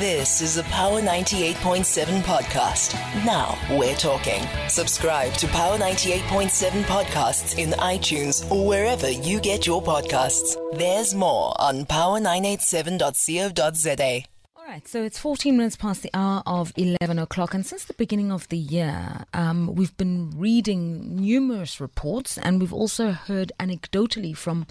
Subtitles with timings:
[0.00, 2.94] This is a Power 98.7 podcast.
[3.24, 4.42] Now we're talking.
[4.68, 10.56] Subscribe to Power 98.7 podcasts in iTunes or wherever you get your podcasts.
[10.76, 14.22] There's more on power987.co.za.
[14.56, 17.94] All right, so it's 14 minutes past the hour of 11 o'clock, and since the
[17.94, 24.36] beginning of the year, um, we've been reading numerous reports, and we've also heard anecdotally
[24.36, 24.66] from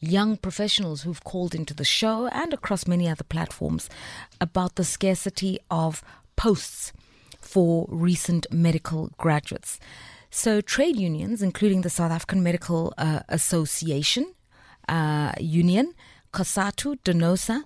[0.00, 3.88] young professionals who've called into the show and across many other platforms
[4.40, 6.02] about the scarcity of
[6.36, 6.92] posts
[7.40, 9.78] for recent medical graduates.
[10.30, 14.34] So, trade unions, including the South African Medical uh, Association
[14.88, 15.94] uh, Union,
[16.32, 17.62] COSATU, DENOSA,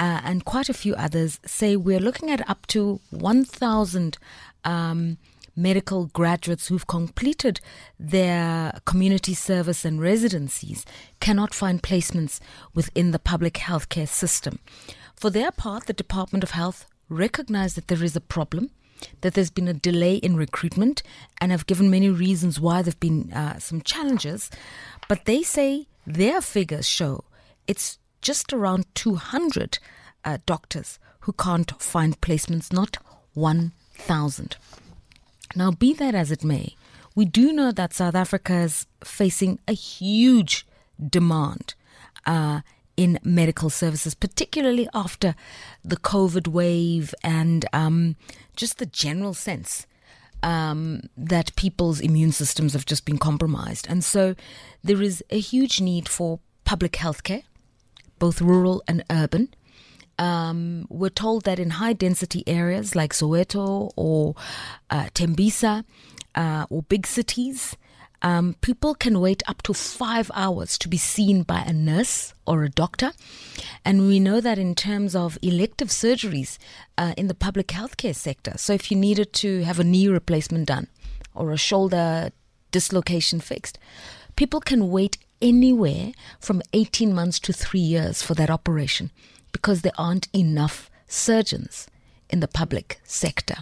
[0.00, 4.18] uh, and quite a few others say we're looking at up to 1,000
[4.64, 5.18] um,
[5.54, 7.60] medical graduates who've completed
[7.98, 10.84] their community service and residencies
[11.20, 12.40] cannot find placements
[12.74, 14.58] within the public healthcare system.
[15.14, 18.70] For their part, the Department of Health recognized that there is a problem,
[19.20, 21.02] that there's been a delay in recruitment,
[21.40, 24.50] and have given many reasons why there have been uh, some challenges.
[25.08, 27.24] But they say their figures show
[27.66, 29.78] it's just around 200
[30.24, 32.96] uh, doctors who can't find placements, not
[33.34, 34.56] 1,000.
[35.54, 36.76] Now, be that as it may,
[37.14, 40.66] we do know that South Africa is facing a huge
[40.98, 41.74] demand
[42.26, 42.60] uh,
[42.96, 45.34] in medical services, particularly after
[45.84, 48.16] the COVID wave and um,
[48.56, 49.86] just the general sense
[50.42, 53.86] um, that people's immune systems have just been compromised.
[53.88, 54.34] And so
[54.82, 57.42] there is a huge need for public health care,
[58.18, 59.54] both rural and urban.
[60.22, 64.36] Um, we're told that in high density areas like Soweto or
[64.88, 65.84] uh, Tembisa
[66.36, 67.76] uh, or big cities,
[68.22, 72.62] um, people can wait up to five hours to be seen by a nurse or
[72.62, 73.10] a doctor.
[73.84, 76.56] And we know that in terms of elective surgeries
[76.96, 78.52] uh, in the public healthcare sector.
[78.58, 80.86] So if you needed to have a knee replacement done
[81.34, 82.30] or a shoulder
[82.70, 83.76] dislocation fixed,
[84.36, 89.10] people can wait anywhere from 18 months to three years for that operation
[89.52, 91.86] because there aren't enough surgeons
[92.28, 93.56] in the public sector.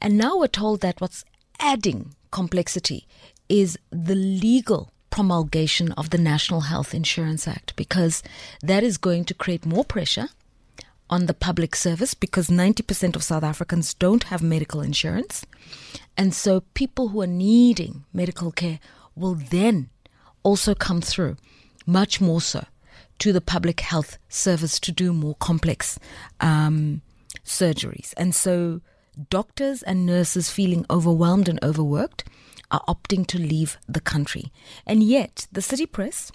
[0.00, 1.24] And now we're told that what's
[1.58, 3.06] adding complexity
[3.48, 8.22] is the legal promulgation of the National Health Insurance Act because
[8.62, 10.28] that is going to create more pressure
[11.08, 15.46] on the public service because 90% of South Africans don't have medical insurance.
[16.16, 18.80] And so people who are needing medical care
[19.14, 19.88] will then
[20.42, 21.36] also come through,
[21.86, 22.64] much more so,
[23.18, 25.98] to the public health service to do more complex
[26.40, 27.02] um,
[27.44, 28.12] surgeries.
[28.16, 28.80] And so
[29.30, 32.24] doctors and nurses feeling overwhelmed and overworked
[32.70, 34.52] are opting to leave the country.
[34.86, 36.32] And yet, the city press,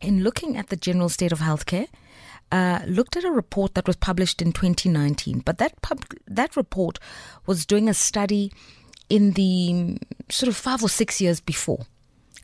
[0.00, 1.88] in looking at the general state of healthcare,
[2.52, 5.40] uh, looked at a report that was published in 2019.
[5.40, 6.98] But that pub- that report
[7.46, 8.52] was doing a study
[9.08, 11.86] in the sort of five or six years before.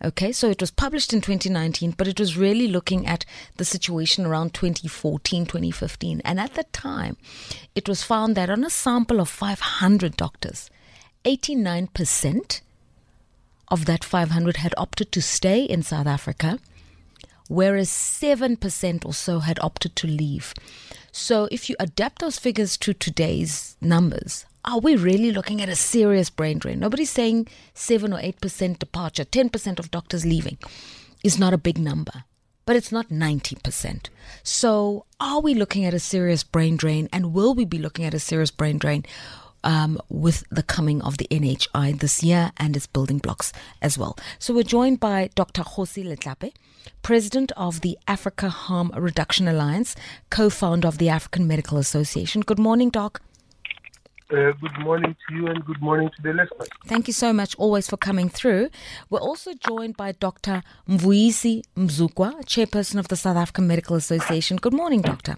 [0.04, 3.24] Okay, so it was published in 2019, but it was really looking at
[3.56, 6.20] the situation around 2014, 2015.
[6.22, 7.16] And at that time,
[7.74, 10.70] it was found that on a sample of 500 doctors,
[11.24, 12.60] 89%
[13.68, 16.58] of that 500 had opted to stay in South Africa,
[17.48, 20.52] whereas 7% or so had opted to leave.
[21.10, 25.76] So if you adapt those figures to today's numbers, are we really looking at a
[25.76, 26.80] serious brain drain?
[26.80, 30.58] Nobody's saying 7 or 8% departure, 10% of doctors leaving
[31.22, 32.24] is not a big number,
[32.64, 34.08] but it's not 90%.
[34.42, 38.14] So, are we looking at a serious brain drain and will we be looking at
[38.14, 39.04] a serious brain drain?
[39.64, 43.52] Um, with the coming of the NHI this year and its building blocks
[43.82, 44.16] as well.
[44.38, 45.62] So we're joined by Dr.
[45.62, 46.52] Kgosi Letlape,
[47.02, 49.96] President of the Africa Harm Reduction Alliance,
[50.30, 52.42] co-founder of the African Medical Association.
[52.42, 53.20] Good morning, Doc.
[54.28, 56.68] Uh, good morning to you and good morning to the listeners.
[56.84, 58.70] Thank you so much always for coming through.
[59.08, 60.64] We're also joined by Dr.
[60.88, 64.56] Mvuyisi Mzukwa, Chairperson of the South African Medical Association.
[64.56, 65.36] Good morning, Doctor.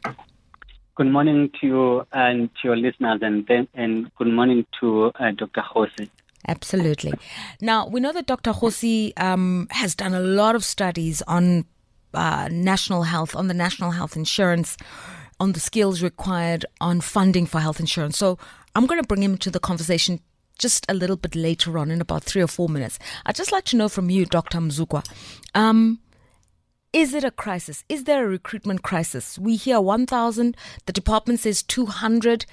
[0.94, 5.32] Good morning to you and to your listeners, and then, and good morning to uh,
[5.32, 5.60] Dr.
[5.60, 6.08] Kgosi.
[6.46, 7.12] Absolutely.
[7.60, 8.52] Now, we know that Dr.
[8.52, 11.66] Kgosi um, has done a lot of studies on
[12.14, 14.78] uh, national health, on the national health insurance,
[15.38, 18.16] on the skills required, on funding for health insurance.
[18.16, 18.38] So
[18.74, 20.20] I'm going to bring him to the conversation
[20.58, 22.98] just a little bit later on in about three or four minutes.
[23.24, 24.58] I'd just like to know from you, Dr.
[24.58, 25.08] Mzukwa.
[25.54, 26.00] Um,
[26.92, 27.84] is it a crisis?
[27.88, 29.38] Is there a recruitment crisis?
[29.38, 30.56] We hear 1,000.
[30.86, 32.46] The department says 200.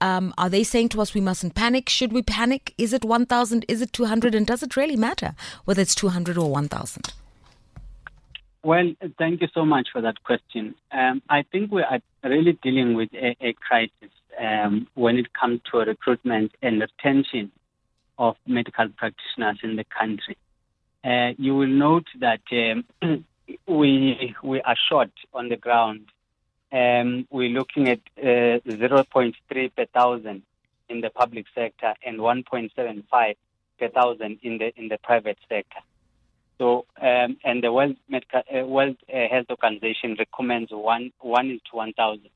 [0.00, 1.88] Um, are they saying to us we mustn't panic?
[1.88, 2.74] Should we panic?
[2.78, 3.64] Is it 1,000?
[3.68, 4.34] Is it 200?
[4.34, 5.34] And does it really matter
[5.66, 7.12] whether it's 200 or 1,000?
[8.64, 10.74] Well, thank you so much for that question.
[10.90, 15.60] Um, I think we are really dealing with a, a crisis um, when it comes
[15.70, 17.50] to recruitment and retention
[18.18, 20.36] of medical practitioners in the country.
[21.04, 22.84] Uh, you will note that um,
[23.66, 26.06] we we are short on the ground.
[26.72, 29.34] Um, we're looking at uh, 0.3
[29.76, 30.42] per thousand
[30.88, 33.36] in the public sector and 1.75
[33.78, 35.80] per thousand in the in the private sector.
[36.58, 41.60] So, um, and the World, Medical, uh, World uh, Health Organization recommends one one is
[41.70, 42.28] to 1,000.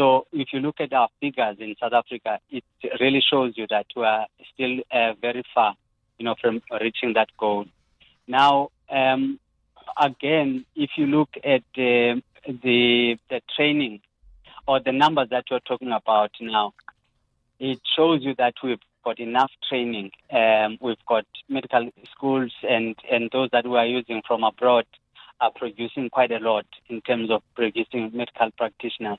[0.00, 2.64] So, if you look at our figures in South Africa, it
[3.00, 5.74] really shows you that we are still uh, very far,
[6.16, 7.66] you know, from reaching that goal.
[8.26, 9.38] Now, um,
[10.00, 13.18] again, if you look at the the
[13.54, 14.00] training
[14.66, 16.72] or the numbers that you're talking about now,
[17.58, 20.12] it shows you that we've got enough training.
[20.32, 24.86] Um, we've got medical schools and, and those that we are using from abroad
[25.42, 29.18] are producing quite a lot in terms of producing medical practitioners.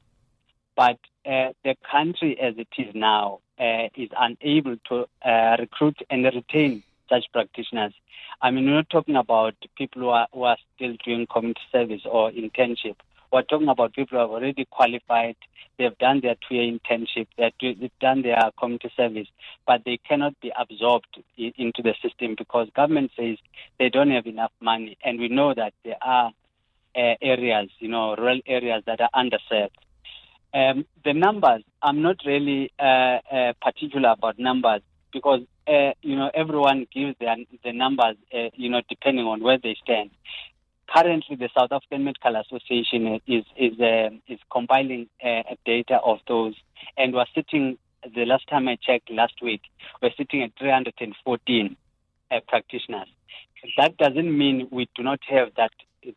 [0.75, 6.23] But uh, the country as it is now uh, is unable to uh, recruit and
[6.25, 7.93] retain such practitioners.
[8.41, 12.01] I mean, we're not talking about people who are, who are still doing community service
[12.05, 12.95] or internship.
[13.31, 15.35] We're talking about people who have already qualified,
[15.77, 19.27] they've done their two-year internship, they've done their community service,
[19.65, 23.37] but they cannot be absorbed into the system because government says
[23.79, 26.31] they don't have enough money, and we know that there are
[26.95, 29.69] uh, areas, you know, rural areas that are underserved.
[30.53, 34.81] Um, the numbers, I'm not really uh, uh, particular about numbers
[35.13, 39.57] because uh, you know everyone gives their the numbers, uh, you know, depending on where
[39.57, 40.11] they stand
[40.93, 46.55] currently the South African Medical Association is is uh, is compiling uh, data of those,
[46.97, 47.77] and we're sitting.
[48.03, 49.61] The last time I checked last week,
[50.01, 51.75] we're sitting at 314
[52.31, 53.07] uh, practitioners.
[53.77, 55.71] That doesn't mean we do not have that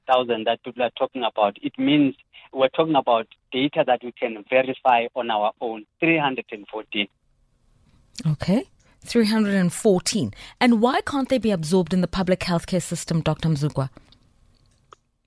[0.06, 1.58] thousand that people are talking about.
[1.60, 2.14] It means
[2.54, 5.86] we're talking about data that we can verify on our own.
[6.00, 7.08] 314.
[8.26, 8.64] Okay.
[9.04, 10.34] 314.
[10.60, 13.48] And why can't they be absorbed in the public healthcare system, Dr.
[13.48, 13.90] Mzukwa?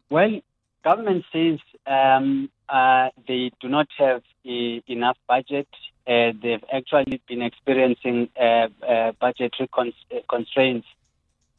[0.09, 0.39] Well,
[0.83, 5.67] government says um, uh, they do not have e- enough budget.
[6.07, 10.87] Uh, they've actually been experiencing uh, uh budgetary uh, constraints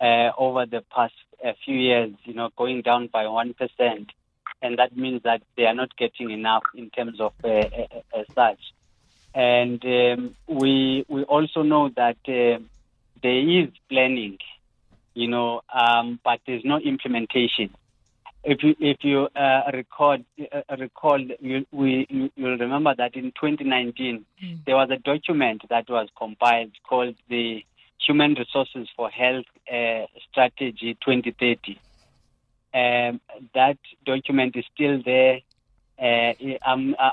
[0.00, 1.12] uh, over the past
[1.64, 2.12] few years.
[2.24, 4.10] You know, going down by one percent,
[4.62, 7.32] and that means that they are not getting enough in terms of
[8.34, 8.60] such.
[9.34, 12.58] And um, we we also know that there
[13.22, 14.38] is planning,
[15.14, 17.70] you know, um, but there's no implementation
[18.44, 23.32] if you if you uh, record uh, recall, you, we you, will remember that in
[23.32, 24.64] 2019 mm.
[24.64, 27.64] there was a document that was compiled called the
[28.06, 31.78] Human Resources for Health uh, Strategy 2030.
[32.74, 33.20] Um,
[33.54, 35.40] that document is still there.
[36.00, 36.32] Uh,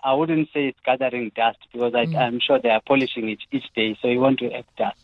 [0.04, 2.16] I wouldn't say it's gathering dust because mm.
[2.16, 3.98] I, am sure they are polishing it each day.
[4.02, 5.02] So you want to act dust.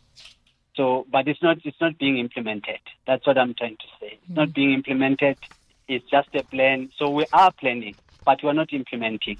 [0.75, 2.79] So, but it's not it's not being implemented.
[3.07, 4.19] That's what I'm trying to say.
[4.21, 4.35] It's mm.
[4.35, 5.37] not being implemented
[5.91, 6.89] it's just a plan.
[6.97, 7.95] So we are planning,
[8.25, 9.37] but we're not implementing.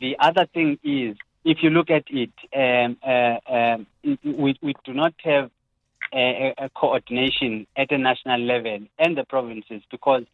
[0.00, 3.86] The other thing is, if you look at it, um, uh, um,
[4.22, 5.50] we, we do not have
[6.12, 10.24] a, a, coordination at the national level and the provinces because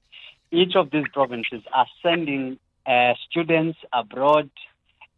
[0.51, 4.51] each of these provinces are sending uh, students abroad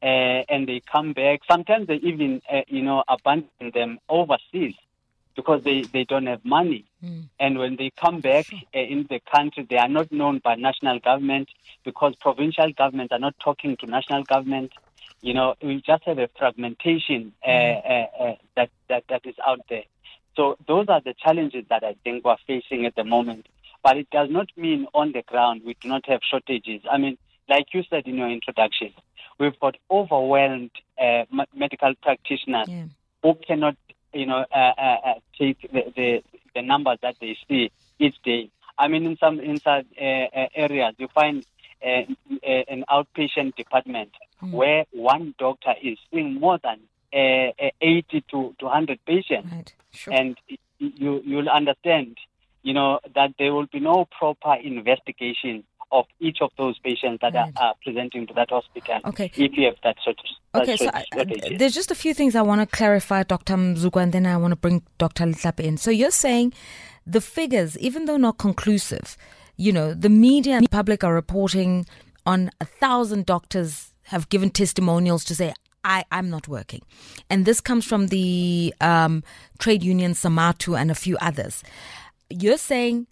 [0.03, 0.07] uh,
[0.49, 1.41] and they come back.
[1.51, 4.75] Sometimes they even, uh, you know, abandon them overseas
[5.37, 6.85] because they, they don't have money.
[7.05, 7.29] Mm.
[7.38, 10.99] And when they come back uh, in the country, they are not known by national
[10.99, 11.49] government
[11.85, 14.73] because provincial governments are not talking to national government.
[15.21, 19.85] You know, we just have a fragmentation uh, uh, that, that, that is out there.
[20.38, 23.49] So those are the challenges that I think we're facing at the moment.
[23.83, 26.80] But it does not mean on the ground we do not have shortages.
[26.88, 27.18] I mean,
[27.49, 28.92] like you said in your introduction,
[29.38, 32.85] we've got overwhelmed uh, medical practitioners yeah.
[33.23, 33.76] who cannot
[34.12, 36.23] you know, uh, uh, uh, take the, the,
[36.54, 38.50] the numbers that they see each day.
[38.78, 41.45] I mean, in some inside areas, you find
[41.83, 44.11] an outpatient department
[44.42, 44.52] mm.
[44.52, 46.80] where one doctor is seeing more than
[47.12, 49.50] Uh, uh, 80 to, to 100 patients.
[49.50, 49.75] Right.
[49.93, 50.12] Sure.
[50.12, 50.37] And
[50.79, 52.19] you, you'll understand,
[52.62, 57.35] you know, that there will be no proper investigation of each of those patients that
[57.35, 57.53] right.
[57.57, 59.00] are, are, presenting to that hospital.
[59.07, 59.31] Okay.
[59.37, 60.62] If you have that sort of.
[60.62, 61.05] Okay, so I,
[61.57, 63.55] there's just a few things I want to clarify, Dr.
[63.55, 65.25] Mzukwa, and then I want to bring Dr.
[65.25, 65.77] Letlape in.
[65.77, 66.53] So you're saying
[67.07, 69.17] the figures, even though not conclusive,
[69.57, 71.87] you know, the media and the public are reporting
[72.27, 75.55] on a thousand doctors have given testimonials to say,
[75.88, 76.83] I, I'm not working.
[77.30, 79.25] And this comes from the um,
[79.59, 81.64] trade union SAMATU and a few others.
[82.28, 83.07] You're saying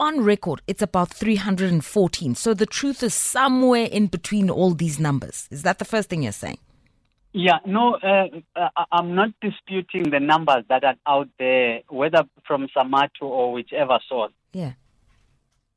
[0.00, 2.34] on record it's about 314.
[2.34, 5.46] So the truth is somewhere in between all these numbers.
[5.50, 6.58] Is that the first thing you're saying?
[7.34, 12.66] Yeah, no, uh, uh, I'm not disputing the numbers that are out there, whether from
[12.74, 14.32] Samatu or whichever source.
[14.54, 14.72] Yeah.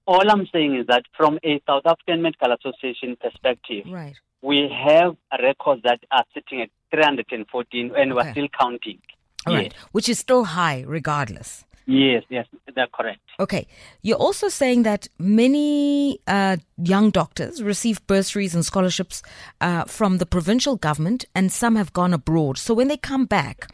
[0.07, 4.15] All I'm saying is that from a South African Medical Association perspective, Right.
[4.41, 8.99] We have records that are sitting at 314 and we're still counting.
[9.45, 9.61] All yes.
[9.61, 9.73] right.
[9.91, 11.65] Which is still high regardless.
[11.85, 13.19] Yes, yes, that's correct.
[13.39, 13.65] Okay.
[14.03, 19.23] You're also saying that many uh, young doctors receive bursaries and scholarships
[19.59, 22.59] uh, from the provincial government, and some have gone abroad.
[22.59, 23.71] So when they come back,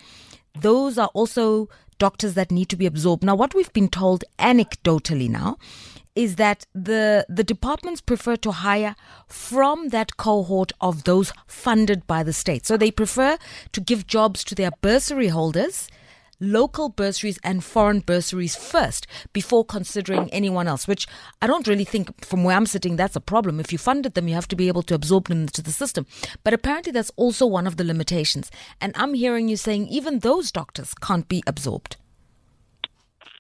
[0.57, 1.67] those are also
[1.97, 3.23] doctors that need to be absorbed.
[3.23, 5.57] Now, what we've been told anecdotally now
[6.15, 8.95] is that the the departments prefer to hire
[9.27, 12.65] from that cohort of those funded by the state.
[12.65, 13.37] So they prefer
[13.73, 15.89] to give jobs to their bursary holders
[16.39, 21.07] local bursaries and foreign bursaries first before considering anyone else, which
[21.41, 23.59] I don't really think from where I'm sitting that's a problem.
[23.59, 26.05] If you funded them, you have to be able to absorb them into the system.
[26.43, 28.51] But apparently that's also one of the limitations.
[28.81, 31.97] And I'm hearing you saying even those doctors can't be absorbed.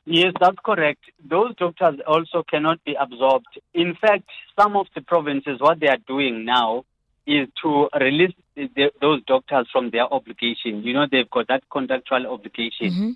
[0.05, 1.03] Yes, that's correct.
[1.27, 3.59] Those doctors also cannot be absorbed.
[3.73, 4.25] In fact,
[4.59, 6.85] some of the provinces, what they are doing now
[7.25, 10.83] is to release the, those doctors from their obligation.
[10.83, 12.91] You know, they've got that contractual obligation.
[12.91, 13.15] Mhm.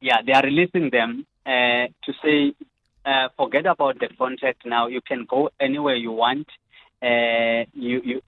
[0.00, 2.52] Yeah, they are releasing them uh, to say,
[3.06, 4.86] uh, forget about the contract now.
[4.88, 6.46] You can go anywhere you want.
[7.02, 8.22] Uh, you, you,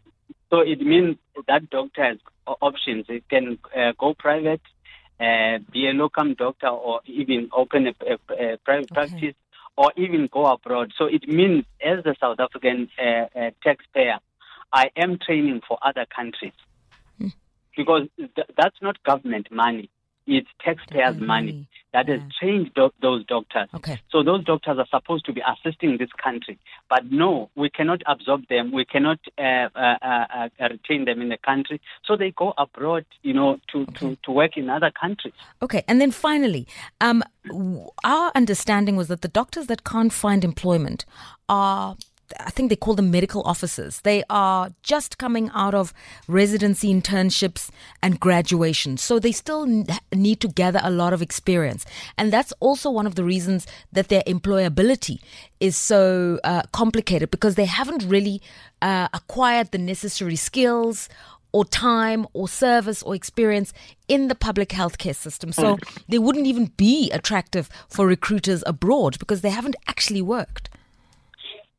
[0.48, 1.16] so it means
[1.46, 2.18] that doctor has
[2.62, 3.06] options.
[3.08, 4.62] It can uh, go private,
[5.20, 8.94] uh, be a locum doctor, or even open a, a, a private Okay.
[8.94, 9.34] practice,
[9.76, 10.92] or even go abroad.
[10.96, 14.18] So it means, as a South African uh, uh, taxpayer,
[14.72, 16.52] I am training for other countries
[17.76, 19.90] because th- that's not government money;
[20.36, 23.68] it's taxpayers' Taxpayer money that has changed do- those doctors.
[23.74, 24.00] Okay.
[24.10, 26.58] So those doctors are supposed to be assisting this country,
[26.88, 28.72] but no, we cannot absorb them.
[28.72, 31.80] We cannot uh, uh, uh, uh, retain them in the country.
[32.04, 35.34] So they go abroad, you know, to, to, to work in other countries.
[35.62, 36.66] Okay, and then finally,
[37.00, 37.24] um,
[38.04, 41.04] our understanding was that the doctors that can't find employment
[41.48, 41.96] are.
[42.38, 44.00] I think they call them medical officers.
[44.00, 45.92] They are just coming out of
[46.28, 47.70] residency internships
[48.02, 48.96] and graduation.
[48.96, 49.66] So they still
[50.14, 51.84] need to gather a lot of experience.
[52.16, 55.20] And that's also one of the reasons that their employability
[55.58, 58.40] is so uh, complicated because they haven't really
[58.82, 61.08] uh, acquired the necessary skills
[61.52, 63.72] or time or service or experience
[64.08, 65.52] in the public healthcare system.
[65.52, 70.70] So they wouldn't even be attractive for recruiters abroad because they haven't actually worked.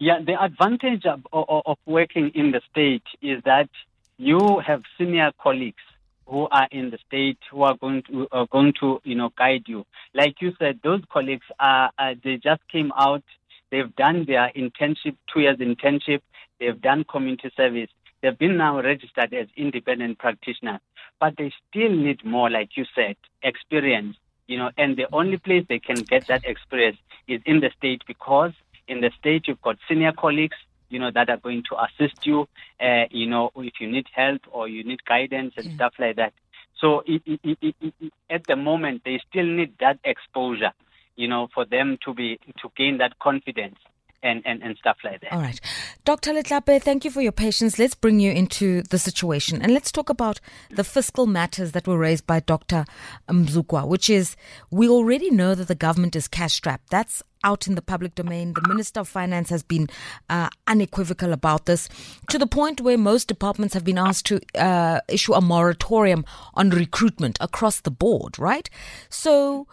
[0.03, 3.70] Yeah, the advantage of, of, of working in the state is that
[4.17, 5.84] you have senior colleagues
[6.25, 9.65] who are in the state who are going to are going to you know guide
[9.67, 9.86] you.
[10.15, 13.22] Like you said, those colleagues are uh, they just came out.
[13.70, 16.22] They've done their internship, two years internship.
[16.60, 17.91] They've done community service.
[18.24, 20.81] They've been now registered as independent practitioners,
[21.20, 24.17] but they still need more, like you said, experience.
[24.48, 28.01] You know, and the only place they can get that experience is in the state
[28.08, 28.53] because
[28.88, 30.57] in the state you've got senior colleagues
[30.89, 32.47] you know that are going to assist you
[32.81, 36.33] uh, you know if you need help or you need guidance and stuff like that.
[36.79, 40.73] So it, it, it, it, it, at the moment they still need that exposure
[41.15, 43.77] you know for them to be to gain that confidence
[44.24, 45.60] and, and, and stuff like that All right.
[46.06, 46.34] Dr.
[46.34, 47.80] Letlape, thank you for your patience.
[47.80, 51.98] Let's bring you into the situation and let's talk about the fiscal matters that were
[51.98, 52.86] raised by Dr.
[53.28, 54.36] Mzukwa, which is
[54.70, 56.90] we already know that the government is cash strapped.
[56.90, 58.54] That's out in the public domain.
[58.54, 59.88] The Minister of Finance has been
[60.30, 61.90] uh, unequivocal about this
[62.30, 66.70] to the point where most departments have been asked to uh, issue a moratorium on
[66.70, 68.70] recruitment across the board, right?
[69.10, 69.68] So,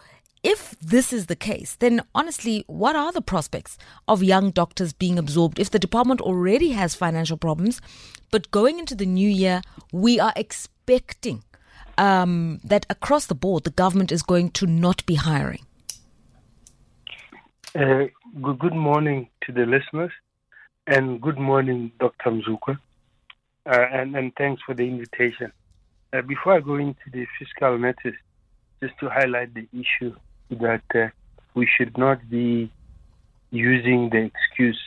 [0.49, 3.77] if this is the case, then honestly, what are the prospects
[4.09, 7.83] of young doctors being absorbed if the department already has financial problems?
[8.31, 9.61] But going into the new year,
[9.93, 11.45] we are expecting
[11.99, 15.67] um, that across the board, the government is going to not be hiring.
[17.75, 18.07] Uh,
[18.41, 20.13] good, good morning to the listeners,
[20.87, 22.31] and good morning, Dr.
[22.31, 22.79] Mzukwa,
[23.67, 25.53] uh, and, and thanks for the invitation.
[26.15, 28.15] Uh, before I go into the fiscal matters,
[28.83, 30.15] just to highlight the issue
[30.51, 31.09] that uh,
[31.55, 32.71] we should not be
[33.51, 34.81] using the excuse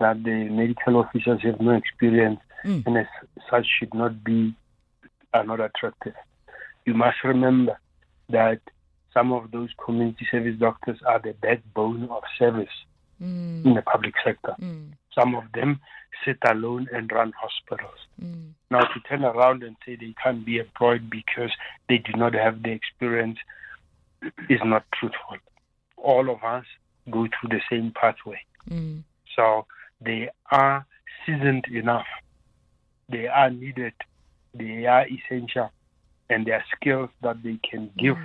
[0.00, 2.86] that the medical officers have no experience Mm.
[2.86, 3.06] and as
[3.50, 4.54] such should not be
[5.34, 6.14] are not attractive.
[6.86, 7.76] You must remember
[8.28, 8.60] that
[9.12, 12.70] some of those community service doctors are the backbone of service
[13.20, 14.54] Mm, in the public sector.
[14.60, 15.80] mm, Some of them
[16.24, 17.98] sit alone and run hospitals.
[18.22, 21.50] mm, Now, to turn around and say they can't be employed because
[21.88, 23.38] they do not have the experience
[24.48, 25.36] is not truthful.
[25.96, 26.64] All of us
[27.10, 28.40] go through the same pathway.
[28.70, 29.02] Mm.
[29.36, 29.66] So
[30.00, 30.86] they are
[31.24, 32.06] seasoned enough.
[33.08, 33.94] They are needed.
[34.54, 35.70] They are essential.
[36.30, 38.16] And they are skills that they can give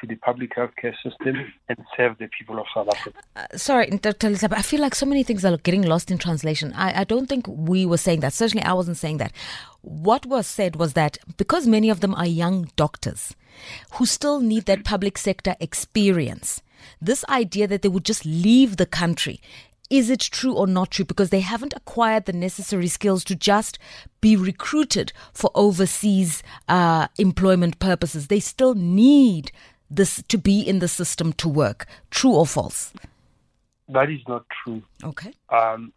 [0.00, 3.18] to the public healthcare system and serve the people of South Africa.
[3.36, 4.30] Uh, sorry, Dr.
[4.30, 6.72] Lisa, I feel like so many things are getting lost in translation.
[6.74, 8.32] I, I don't think we were saying that.
[8.32, 9.32] Certainly, I wasn't saying that.
[9.82, 13.34] What was said was that because many of them are young doctors
[13.94, 16.62] who still need that public sector experience,
[17.00, 19.40] this idea that they would just leave the country
[19.90, 21.04] is it true or not true?
[21.04, 23.78] Because they haven't acquired the necessary skills to just
[24.20, 28.26] be recruited for overseas uh, employment purposes.
[28.26, 29.50] They still need
[29.90, 31.86] this to be in the system to work.
[32.10, 32.92] True or false?
[33.88, 34.82] That is not true.
[35.02, 35.32] Okay.
[35.48, 35.92] Um,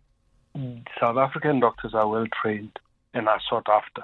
[1.00, 2.78] South African doctors are well trained
[3.14, 4.04] and are sought after.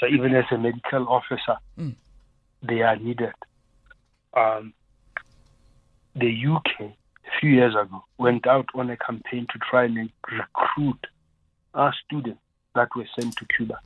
[0.00, 1.94] So even as a medical officer, Mm.
[2.62, 3.32] they are needed.
[4.34, 4.72] Um,
[6.14, 6.80] the UK,
[7.26, 11.06] a few years ago, went out on a campaign to try and recruit
[11.74, 12.40] our students
[12.74, 13.78] that were sent to Cuba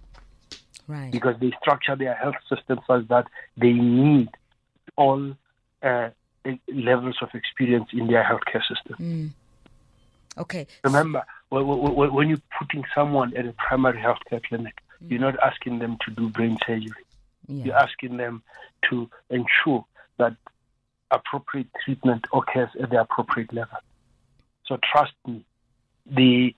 [0.89, 1.11] Right.
[1.11, 3.27] because they structure their health system such that
[3.57, 4.29] they need
[4.97, 5.35] all
[5.83, 6.11] uh,
[6.73, 8.97] levels of experience in their healthcare system.
[9.01, 9.31] Mm.
[10.39, 10.67] Okay.
[10.85, 14.75] Remember, wh- wh- wh- when you're putting someone at a primary healthcare clinic,
[15.09, 17.05] you're not asking them to do brain surgery.
[17.49, 18.43] You're asking them
[18.91, 19.85] to ensure
[20.19, 20.35] that
[21.13, 23.79] appropriate treatment occurs at the appropriate level.
[24.67, 25.45] So trust me,
[26.07, 26.55] the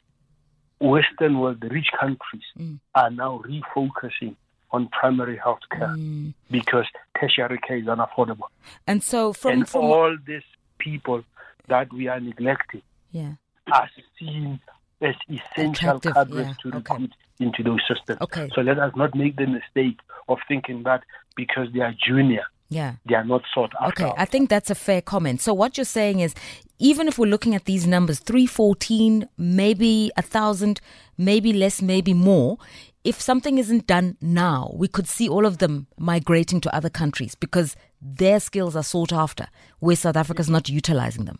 [0.80, 2.78] Western world, the rich countries, Mm.
[2.94, 4.36] are now refocusing
[4.70, 6.34] on primary health care Mm.
[6.50, 6.84] because
[7.18, 8.48] tertiary care is unaffordable.
[8.86, 10.42] And so from and from all these
[10.78, 11.22] people
[11.68, 12.82] that we are neglecting
[13.12, 13.32] yeah.
[13.72, 14.60] are seen
[15.00, 17.08] as essential Attractive, cadres yeah, to okay.
[17.40, 18.20] into those systems.
[18.20, 18.48] Okay.
[18.54, 19.98] So let us not make the mistake
[20.28, 21.02] of thinking that
[21.36, 22.94] because they are junior, Yeah.
[23.06, 24.06] they are not sought after.
[24.06, 25.40] Okay, I think that's a fair comment.
[25.40, 26.34] So what you're saying is,
[26.78, 30.80] even if we're looking at these numbers, three fourteen, maybe a thousand,
[31.16, 32.58] maybe less, maybe more.
[33.04, 37.34] If something isn't done now, we could see all of them migrating to other countries
[37.34, 39.46] because their skills are sought after,
[39.78, 41.38] where South Africa's not utilizing them.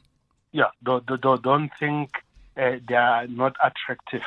[0.52, 2.10] yeah, don't, don't, don't think
[2.56, 4.22] uh, they are not attractive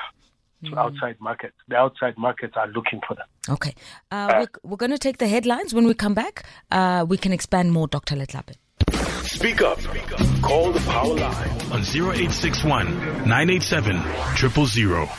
[0.65, 1.55] to outside markets.
[1.67, 3.25] The outside markets are looking for them.
[3.49, 3.73] Okay,
[4.11, 5.73] uh, we're, we're going to take the headlines.
[5.73, 8.15] When we come back, uh, we can expand more, Dr.
[8.15, 8.55] Letlape.
[9.23, 9.79] Speak up.
[10.41, 12.85] Call the power line on 0861
[13.27, 14.01] 987
[14.67, 15.09] 000.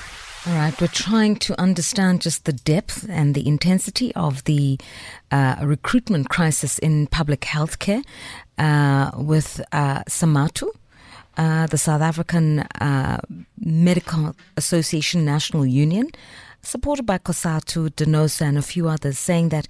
[0.45, 4.77] All right, we're trying to understand just the depth and the intensity of the
[5.31, 8.05] uh, recruitment crisis in public healthcare
[8.59, 10.69] uh, with uh, Samatu,
[11.37, 13.21] uh, the South African uh,
[13.57, 16.11] Medical Association National Union,
[16.61, 19.69] supported by COSATU, Denosa, and a few others, saying that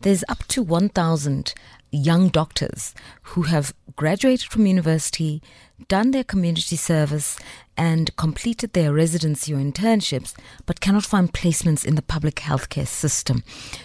[0.00, 1.52] there's up to 1,000
[1.94, 5.42] young doctors who have graduated from university,
[5.88, 7.38] done their community service,
[7.76, 10.34] and completed their residency or internships,
[10.66, 13.42] but cannot find placements in the public healthcare system.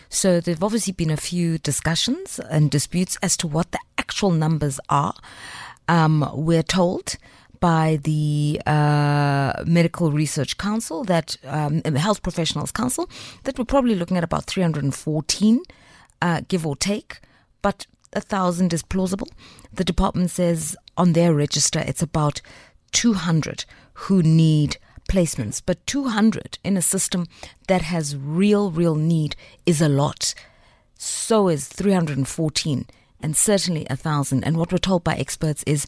[0.09, 4.31] So there have obviously been a few discussions and disputes as to what the actual
[4.31, 5.15] numbers are.
[5.87, 7.17] Um, we're told
[7.59, 13.09] by the uh, Medical Research Council, that um, Health Professionals Council,
[13.43, 15.61] that we're probably looking at about 314,
[16.21, 17.19] uh, give or take,
[17.61, 19.27] but a thousand is plausible.
[19.73, 22.41] The department says on their register it's about
[22.91, 24.77] 200 who need
[25.09, 27.27] placements, but 200 in a system
[27.67, 30.33] that has real, real need is a lot.
[30.95, 32.85] So is 314
[33.21, 34.43] and certainly a thousand.
[34.43, 35.85] And what we're told by experts is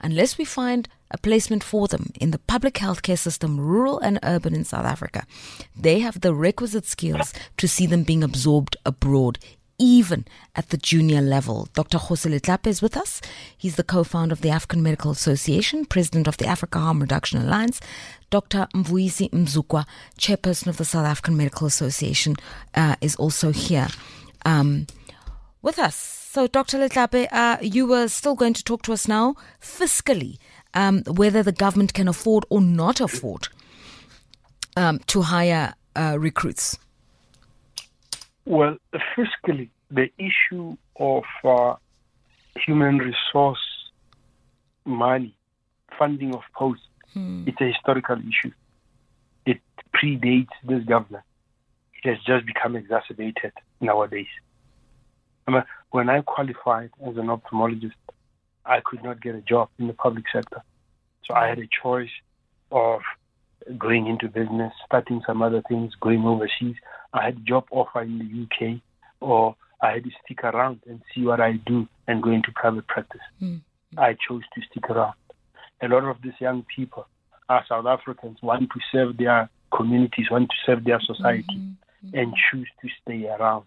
[0.00, 4.54] unless we find a placement for them in the public healthcare system, rural and urban
[4.54, 5.26] in South Africa,
[5.76, 9.38] they have the requisite skills to see them being absorbed abroad.
[9.78, 11.68] Even at the junior level.
[11.74, 11.98] Dr.
[11.98, 13.20] Kgosi Letlape is with us.
[13.56, 17.40] He's the co founder of the African Medical Association, president of the Africa Harm Reduction
[17.40, 17.80] Alliance.
[18.30, 18.68] Dr.
[18.74, 19.84] Mvuyisi Mzukwa,
[20.18, 22.36] chairperson of the South African Medical Association,
[22.74, 23.88] uh, is also here
[24.44, 24.86] um,
[25.62, 25.96] with us.
[25.96, 26.78] So, Dr.
[26.78, 30.38] Letlape, uh, you were still going to talk to us now fiscally,
[30.74, 33.48] um, whether the government can afford or not afford
[34.76, 36.78] um, to hire uh, recruits.
[38.46, 38.76] Well,
[39.16, 41.74] fiscally, the issue of uh,
[42.56, 43.58] human resource
[44.84, 45.34] money,
[45.98, 48.52] funding of posts, it's a historical issue.
[49.46, 49.60] It
[49.94, 51.24] predates this government.
[52.02, 54.26] It has just become exacerbated nowadays.
[55.46, 57.92] I mean, when I qualified as an ophthalmologist,
[58.66, 60.62] I could not get a job in the public sector.
[61.24, 62.10] So I had a choice
[62.72, 63.00] of
[63.78, 66.76] going into business, starting some other things, going overseas.
[67.12, 68.80] I had a job offer in the UK,
[69.20, 72.86] or I had to stick around and see what I do and go into private
[72.86, 73.20] practice.
[73.96, 75.14] I chose to stick around.
[75.82, 77.06] a lot of these young people
[77.48, 82.16] are South Africans, want to serve their communities, want to serve their society, mm-hmm.
[82.18, 83.64] and choose to stay around.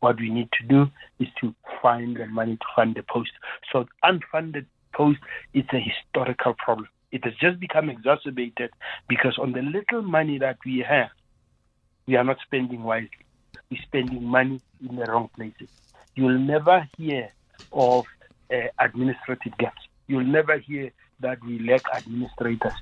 [0.00, 0.86] What we need to do
[1.18, 3.32] is to find the money to fund the post.
[3.72, 5.18] So unfunded post
[5.54, 6.88] is a historical problem.
[7.10, 8.70] It has just become exacerbated
[9.08, 11.10] because on the little money that we have,
[12.06, 13.10] we are not spending wisely.
[13.70, 15.68] We're spending money in the wrong places.
[16.14, 17.30] You'll never hear
[17.72, 18.06] of
[18.52, 19.82] uh, administrative gaps.
[20.06, 20.90] You'll never hear
[21.20, 22.72] that we lack administrators.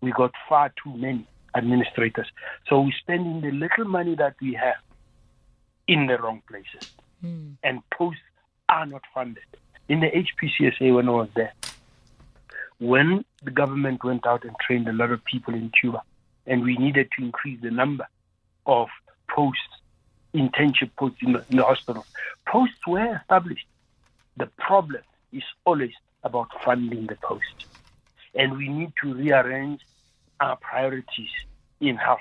[0.00, 2.26] We got far too many administrators.
[2.68, 4.76] So we're spending the little money that we have
[5.86, 6.92] in the wrong places.
[7.24, 7.56] Mm.
[7.62, 8.20] And posts
[8.68, 9.44] are not funded.
[9.88, 11.52] In the HPCSA, when I was there,
[12.78, 16.02] when the government went out and trained a lot of people in Cuba,
[16.46, 18.06] and we needed to increase the number
[18.66, 18.88] of
[19.28, 19.60] posts,
[20.34, 22.06] internship posts in the, in the hospitals,
[22.46, 23.66] posts were established.
[24.36, 27.66] The problem is always about funding the post.
[28.34, 29.80] And we need to rearrange
[30.40, 31.30] our priorities
[31.80, 32.18] in health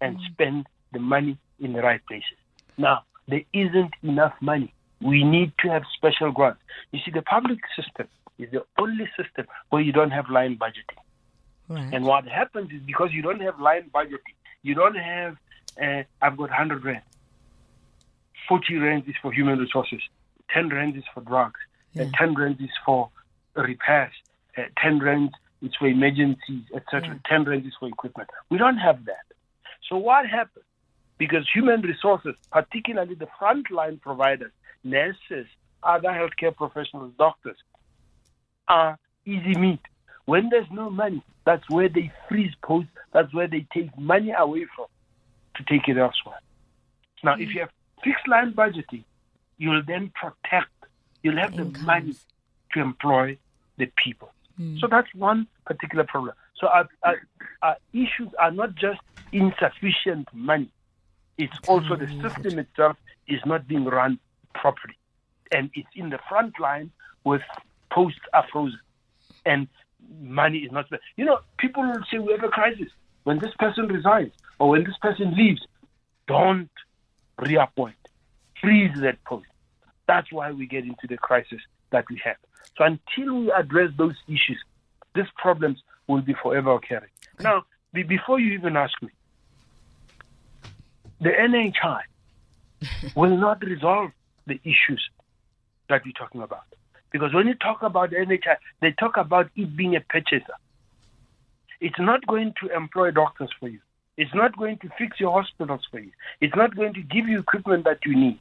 [0.00, 0.26] and mm.
[0.32, 2.38] spend the money in the right places.
[2.78, 4.72] Now, there isn't enough money.
[5.00, 6.60] We need to have special grants.
[6.92, 8.08] You see, the public system
[8.42, 11.00] is the only system where you don't have line budgeting.
[11.68, 11.92] Right.
[11.92, 15.36] And what happens is because you don't have line budgeting, you don't have,
[15.80, 17.02] uh, I've got 100 rand.
[18.48, 20.00] 40 rand is for human resources,
[20.52, 21.60] 10 rand is for drugs,
[21.92, 22.02] yeah.
[22.02, 23.10] and 10 rand is for
[23.54, 24.12] repairs,
[24.58, 25.30] uh, 10 rand
[25.62, 27.08] is for emergencies, etc.
[27.08, 27.36] Yeah.
[27.36, 28.28] 10 rand is for equipment.
[28.50, 29.24] We don't have that.
[29.88, 30.64] So what happens?
[31.18, 35.46] Because human resources, particularly the frontline providers, nurses,
[35.82, 37.56] other healthcare professionals, doctors,
[38.70, 39.80] are easy meat.
[40.26, 44.66] When there's no money, that's where they freeze posts, that's where they take money away
[44.74, 44.86] from
[45.56, 46.38] to take it elsewhere.
[47.24, 47.42] Now, mm.
[47.42, 47.70] if you have
[48.04, 49.04] fixed line budgeting,
[49.58, 50.70] you'll then protect,
[51.22, 52.14] you'll have the money
[52.72, 53.36] to employ
[53.76, 54.30] the people.
[54.58, 54.78] Mm.
[54.80, 56.34] So that's one particular problem.
[56.56, 57.16] So our, our,
[57.62, 59.00] our, issues are not just
[59.32, 60.70] insufficient money,
[61.38, 64.18] it's also the system itself is not being run
[64.54, 64.96] properly.
[65.50, 66.90] And it's in the front line
[67.24, 67.42] with
[67.90, 68.80] posts are frozen
[69.44, 69.68] and
[70.20, 71.02] money is not spent.
[71.16, 72.88] You know, people will say we have a crisis.
[73.24, 75.60] When this person resigns or when this person leaves,
[76.26, 76.70] don't
[77.38, 77.96] reappoint.
[78.60, 79.46] Freeze that post.
[80.06, 82.36] That's why we get into the crisis that we have.
[82.76, 84.62] So until we address those issues,
[85.14, 87.10] these problems will be forever occurring.
[87.40, 89.10] Now, before you even ask me,
[91.20, 92.00] the NHI
[93.14, 94.10] will not resolve
[94.46, 95.10] the issues
[95.88, 96.64] that we're talking about.
[97.10, 100.54] Because when you talk about NHI, they talk about it being a purchaser.
[101.80, 103.80] It's not going to employ doctors for you.
[104.16, 106.10] It's not going to fix your hospitals for you.
[106.40, 108.38] It's not going to give you equipment that you need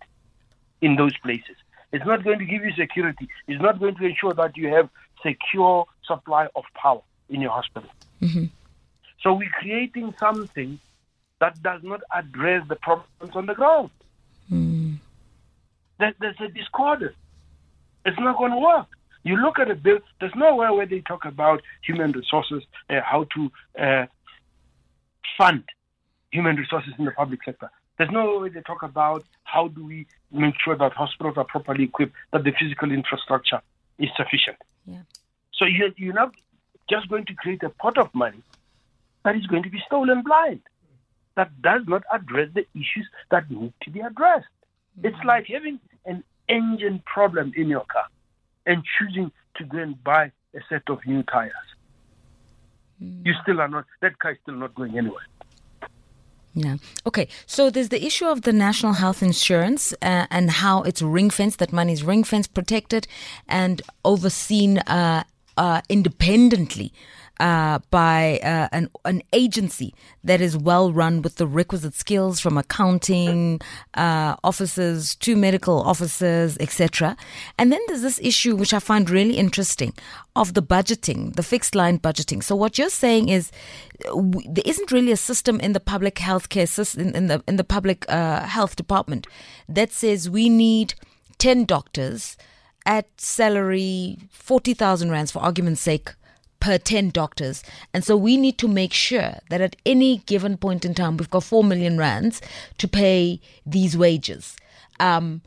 [0.82, 1.55] in those places.
[1.91, 3.29] It's not going to give you security.
[3.47, 4.89] It's not going to ensure that you have
[5.23, 7.89] secure supply of power in your hospital.
[8.21, 8.45] Mm-hmm.
[9.21, 10.79] So we're creating something
[11.39, 13.89] that does not address the problems on the ground.
[14.51, 14.97] Mm.
[15.97, 17.15] there's a discordance.
[18.06, 18.88] It's not going to work.
[19.24, 23.26] You look at a bill, there's nowhere where they talk about human resources, uh, how
[23.36, 24.06] to uh,
[25.38, 25.64] fund
[26.32, 27.70] human resources in the public sector.
[27.98, 31.84] There's no way they talk about how do we make sure that hospitals are properly
[31.84, 33.62] equipped, that the physical infrastructure
[33.98, 34.58] is sufficient.
[34.86, 35.02] Yeah.
[35.54, 36.34] So you're, you're not
[36.90, 38.42] just going to create a pot of money
[39.26, 40.62] that is going to be stolen blind,
[41.36, 44.48] that does not address the issues that need to be addressed.
[44.98, 45.08] Mm-hmm.
[45.08, 48.08] It's like having an engine problem in your car
[48.66, 51.54] and choosing to go and buy a set of new tires.
[53.02, 53.26] Mm.
[53.26, 55.26] You still are not, that car is still not going anywhere.
[56.56, 56.78] Yeah.
[57.06, 57.28] Okay.
[57.46, 61.60] So there's the issue of the national health insurance uh, and how it's ring fenced,
[61.60, 63.08] that money is ring fenced, protected,
[63.48, 65.24] and overseen uh,
[65.58, 66.92] uh, independently
[67.39, 72.58] uh, by uh, an, an agency that is well run with the requisite skills from
[72.58, 73.62] accounting
[73.93, 77.15] uh, officers to medical officers, etc.
[77.58, 79.93] And then there's this issue which I find really interesting
[80.36, 82.43] of the budgeting, the fixed line budgeting.
[82.43, 83.52] So what you're saying is
[84.04, 87.63] w- there isn't really a system in the public healthcare system in, the in the
[87.63, 89.28] public uh, health department
[89.67, 90.93] that says we need
[91.38, 92.38] ten doctors
[92.86, 96.12] at salary 40,000 rands for argument's sake
[96.60, 97.63] per 10 doctors.
[97.93, 101.30] And so we need to make sure that at any given point in time, we've
[101.30, 102.41] got 4 million rands
[102.78, 104.56] to pay these wages.
[105.00, 105.41] Um,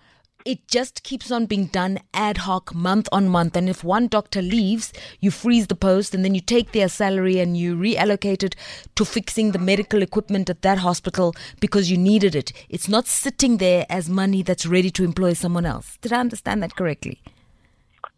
[0.44, 3.56] it just keeps on being done ad hoc, month on month.
[3.56, 7.38] And if one doctor leaves, you freeze the post and then you take their salary
[7.38, 8.56] and you reallocate it
[8.96, 12.52] to fixing the medical equipment at that hospital because you needed it.
[12.68, 15.98] It's not sitting there as money that's ready to employ someone else.
[16.00, 17.20] Did I understand that correctly?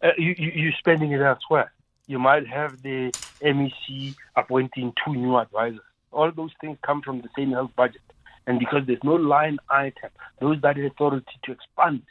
[0.02, 1.72] Uh, you, you're spending it elsewhere.
[2.06, 3.12] You might have the
[3.42, 5.80] MEC appointing two new advisors.
[6.12, 8.02] All those things come from the same health budget.
[8.46, 12.02] And because there's no line item, those that have authority to expand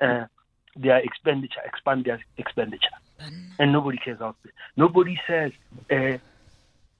[0.00, 0.26] uh,
[0.76, 2.88] their expenditure, expand their expenditure.
[3.58, 4.52] And nobody cares out there.
[4.76, 5.52] Nobody says,
[5.90, 6.18] uh,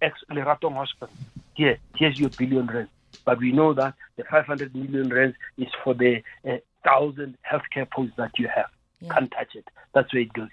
[0.01, 1.15] ex Leratong Hospital,
[1.55, 2.89] here, here's your billion rand.
[3.25, 8.15] But we know that the 500 million rand is for the uh, thousand healthcare posts
[8.17, 8.71] that you have.
[9.01, 9.13] Yeah.
[9.13, 9.67] Can't touch it.
[9.95, 10.49] That's where it goes.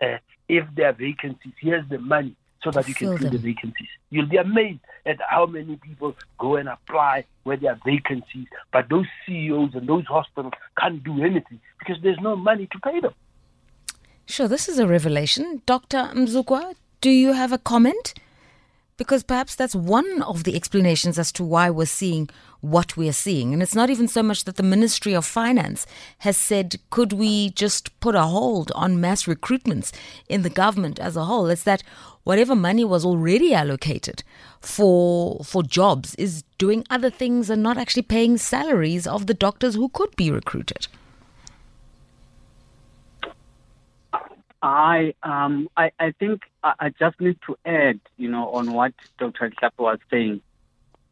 [0.00, 3.38] Uh, if there are vacancies, here's the money so that you can Fill fill the
[3.38, 3.88] vacancies.
[4.10, 8.88] You'll be amazed at how many people go and apply where there are vacancies, but
[8.88, 13.14] those CEOs and those hospitals can't do anything because there's no money to pay them.
[14.26, 15.62] Sure, this is a revelation.
[15.66, 16.10] Dr.
[16.14, 18.14] Mzukwa, do you have a comment?
[18.98, 22.28] Because perhaps that's one of the explanations as to why we're seeing
[22.60, 23.52] what we are seeing.
[23.52, 25.86] And it's not even so much that the Ministry of Finance
[26.18, 29.92] has said, could we just put a hold on mass recruitments
[30.28, 31.46] in the government as a whole?
[31.46, 31.84] It's that
[32.24, 34.22] whatever money was already allocated
[34.60, 39.76] for for jobs is doing other things and not actually paying salaries of the doctors
[39.76, 40.88] who could be recruited.
[44.60, 48.92] I um I, I think I, I just need to add, you know, on what
[49.18, 49.50] Dr.
[49.50, 50.40] Klapp was saying.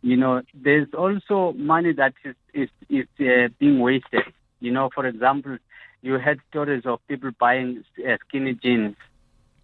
[0.03, 4.23] You know, there's also money that is is is uh, being wasted.
[4.61, 5.59] You know, for example,
[6.03, 8.97] you had stories of people buying uh, skinny jeans.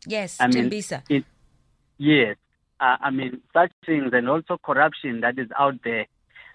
[0.07, 0.73] Yes, I mean,
[1.09, 1.25] it,
[1.99, 2.37] yes,
[2.81, 6.07] uh, I mean such things, and also corruption that is out there.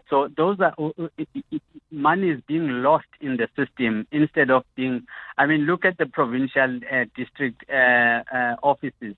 [0.10, 1.58] So those are uh, uh,
[1.92, 5.06] money is being lost in the system instead of being.
[5.38, 9.16] I mean, look at the provincial uh, district uh, uh, offices.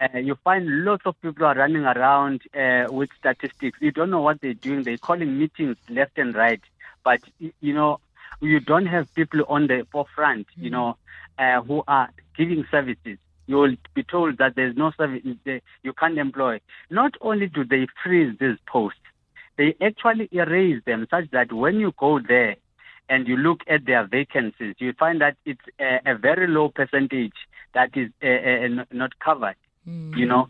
[0.00, 3.78] Uh, you find lots of people are running around uh, with statistics.
[3.80, 4.82] You don't know what they're doing.
[4.82, 6.60] They're calling meetings left and right,
[7.04, 8.00] but you know
[8.40, 10.46] you don't have people on the forefront.
[10.56, 10.96] You know
[11.38, 13.18] uh, who are giving services.
[13.46, 15.22] You will be told that there's no service
[15.82, 16.60] you can't employ.
[16.88, 19.00] Not only do they freeze these posts,
[19.60, 22.56] they actually erase them such that when you go there
[23.10, 27.34] and you look at their vacancies, you find that it's a, a very low percentage
[27.74, 29.56] that is uh, uh, not covered.
[30.16, 30.48] You know,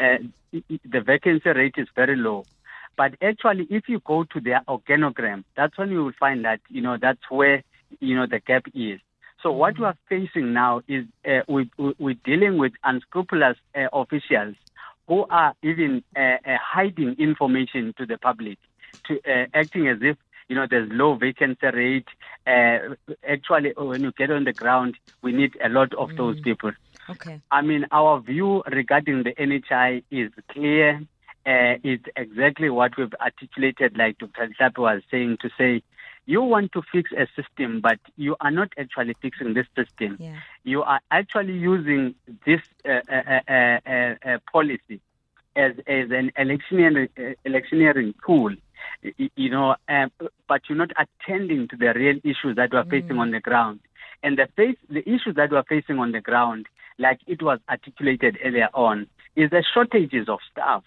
[0.00, 0.18] uh,
[0.52, 2.44] the vacancy rate is very low.
[2.96, 6.80] But actually, if you go to their organogram, that's when you will find that you
[6.80, 7.64] know that's where
[7.98, 9.00] you know the gap is.
[9.42, 13.88] So what we are facing now is uh, we, we, we're dealing with unscrupulous uh,
[13.92, 14.54] officials
[15.08, 18.58] who are even uh, uh, hiding information to the public,
[19.06, 20.16] to uh, acting as if
[20.48, 22.08] you know there's low vacancy rate.
[22.46, 22.94] Uh,
[23.28, 26.72] actually, when you get on the ground, we need a lot of those people.
[27.08, 27.40] Okay.
[27.50, 31.02] I mean, our view regarding the NHI is clear.
[31.46, 34.50] Uh, it's exactly what we've articulated, like Dr.
[34.58, 35.82] Hlapi was saying, to say
[36.26, 40.16] you want to fix a system, but you are not actually fixing this system.
[40.18, 40.38] Yeah.
[40.62, 42.14] You are actually using
[42.46, 45.00] this uh, uh, uh, uh, uh, policy
[45.54, 48.54] as, as an electioneering, uh, electioneering tool.
[49.36, 50.10] You know, um,
[50.48, 53.80] but you're not attending to the real issues that we're facing on the ground.
[54.22, 56.66] And the face, the issues that we're facing on the ground,
[56.98, 59.06] like it was articulated earlier on,
[59.36, 60.84] is the shortages of staff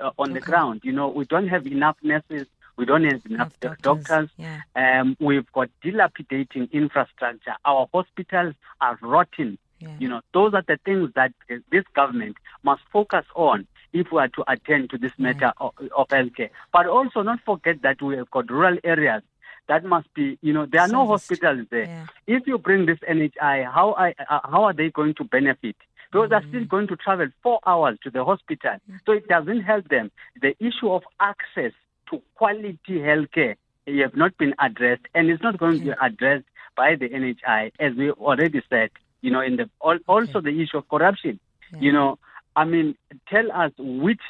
[0.00, 0.80] uh, on the ground.
[0.84, 2.46] You know, we don't have enough nurses,
[2.80, 3.82] we don't have enough, doctors.
[3.82, 4.60] doctors, yeah.
[4.74, 7.54] Um, we've got dilapidating infrastructure.
[7.66, 9.58] Our hospitals are rotten.
[9.80, 9.96] Yeah.
[9.98, 14.18] You know, those are the things that uh, this government must focus on if we
[14.18, 16.48] are to attend to this matter of, of healthcare.
[16.72, 19.22] But also not forget that we have got rural areas
[19.68, 21.84] that must be, you know, there are no hospitals there.
[21.84, 22.06] Yeah.
[22.26, 25.76] If you bring this NHI, how I, uh, how are they going to benefit?
[26.10, 29.88] Because they're still going to travel four hours to the hospital, so it doesn't help
[29.88, 30.10] them.
[30.40, 31.72] The issue of access
[32.10, 36.44] to quality healthcare you have not been addressed, and it's not going to be addressed
[36.76, 38.90] by the NHI, as we already said.
[39.22, 41.40] You know, in the al- also the issue of corruption.
[41.78, 42.18] You know,
[42.56, 42.96] I mean,
[43.28, 44.20] tell us which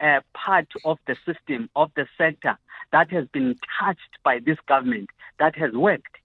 [0.00, 2.56] uh, part of the system of the sector
[2.92, 6.16] that has been touched by this government that has worked.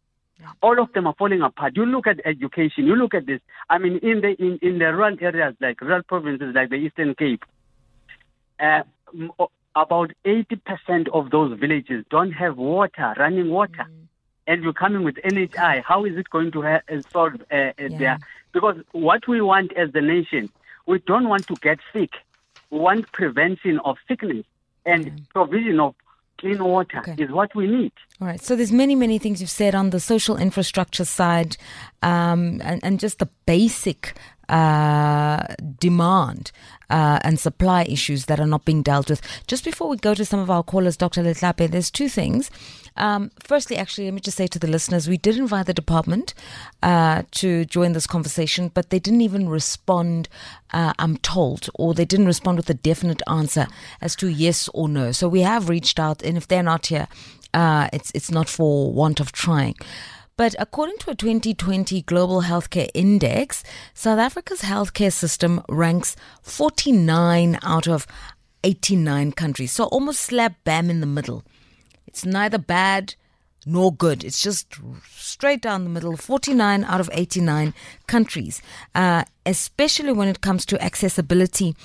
[0.62, 1.76] All of them are falling apart.
[1.76, 2.86] You look at education.
[2.86, 3.40] You look at this.
[3.70, 7.16] I mean, in the in, in the rural areas like rural provinces like the Eastern
[7.16, 7.44] Cape,
[8.60, 8.84] uh,
[9.76, 13.86] about 80% of those villages don't have water, running water.
[14.46, 15.84] And you're coming with NHI.
[15.84, 17.98] How is it going to ha- uh, solve uh, uh, Yeah.
[17.98, 18.20] there?
[18.52, 20.50] Because what we want as the nation,
[20.86, 22.12] we don't want to get sick.
[22.70, 24.46] We want prevention of sickness
[24.86, 25.96] and provision of
[26.40, 27.16] clean water Okay.
[27.24, 27.94] is what we need.
[28.20, 28.42] All right.
[28.42, 31.56] So there's many, many things you've said on the social infrastructure side,
[32.02, 34.14] um, and, and just the basic
[34.54, 36.52] uh, demand
[36.92, 39.20] uh, and supply issues that are not being dealt with.
[39.48, 41.24] Just before we go to some of our callers, Dr.
[41.24, 42.52] Letlape, there's two things.
[42.96, 46.36] Um, firstly, actually, let me just say to the listeners, we did invite the department
[46.84, 50.30] uh, to join this conversation, but they didn't even respond,
[50.72, 53.66] uh, I'm told, or they didn't respond with a definite answer
[54.02, 55.12] as to yes or no.
[55.12, 57.08] So we have reached out, and if they're not here,
[57.56, 59.76] uh, it's it's not for want of trying.
[60.36, 67.88] But according to a 2020 Global Healthcare Index, South Africa's healthcare system ranks 49 out
[67.88, 68.08] of
[68.64, 69.72] 89 countries.
[69.72, 71.44] So almost slap bam in the middle.
[72.08, 73.14] It's neither bad
[73.66, 74.24] nor good.
[74.24, 74.74] It's just
[75.08, 77.74] straight down the middle 49 out of 89
[78.08, 78.62] countries,
[78.96, 81.76] uh, especially when it comes to accessibility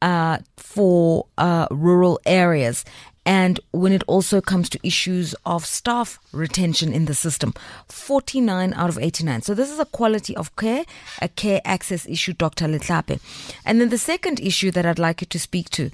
[0.00, 2.84] uh, for uh, rural areas
[3.26, 7.52] and when it also comes to issues of staff retention in the system
[7.88, 10.84] 49 out of 89 so this is a quality of care
[11.20, 13.20] a care access issue dr letlape.
[13.66, 15.90] And then the second issue that i'd like you to speak to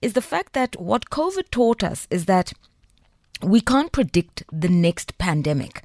[0.00, 2.52] is the fact that what covid taught us is that
[3.42, 5.82] we can't predict the next pandemic.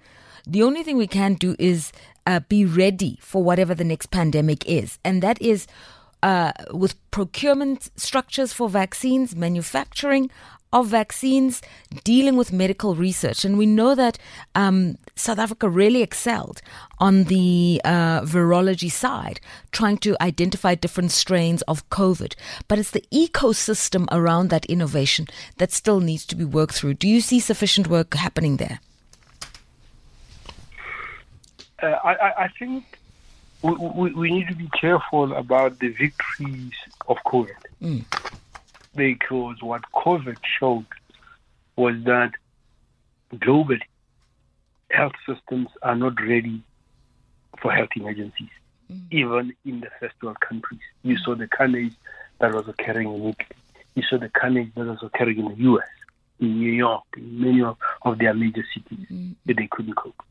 [0.47, 1.91] The only thing we can do is
[2.25, 4.97] uh, be ready for whatever the next pandemic is.
[5.03, 5.67] And that is
[6.23, 10.29] uh, with procurement structures for vaccines, manufacturing
[10.73, 11.61] of vaccines,
[12.03, 13.43] dealing with medical research.
[13.43, 14.17] And we know that
[14.55, 16.61] um, South Africa really excelled
[16.99, 19.39] on the uh, virology side,
[19.71, 22.35] trying to identify different strains of COVID.
[22.67, 26.95] But it's the ecosystem around that innovation that still needs to be worked through.
[26.95, 28.79] Do you see sufficient work happening there?
[31.83, 32.83] Uh, I, I, think
[33.63, 36.73] we, we, we, need to be careful about the victories
[37.07, 37.57] of COVID.
[37.81, 38.05] Mm
[38.95, 40.85] because what COVID showed
[41.75, 42.31] was that
[43.33, 43.81] globally,
[44.89, 46.61] health systems are not ready
[47.61, 48.49] for health emergencies,
[48.91, 49.01] mm.
[49.11, 50.81] even in the first world countries.
[51.03, 51.93] You saw the carnage
[52.39, 53.35] that was occurring in Italy.
[53.95, 55.87] You saw the carnage that was occurring in the U.S.,
[56.39, 59.35] in New York, in many of, of their major cities mm.
[59.45, 60.21] that they couldn't cope.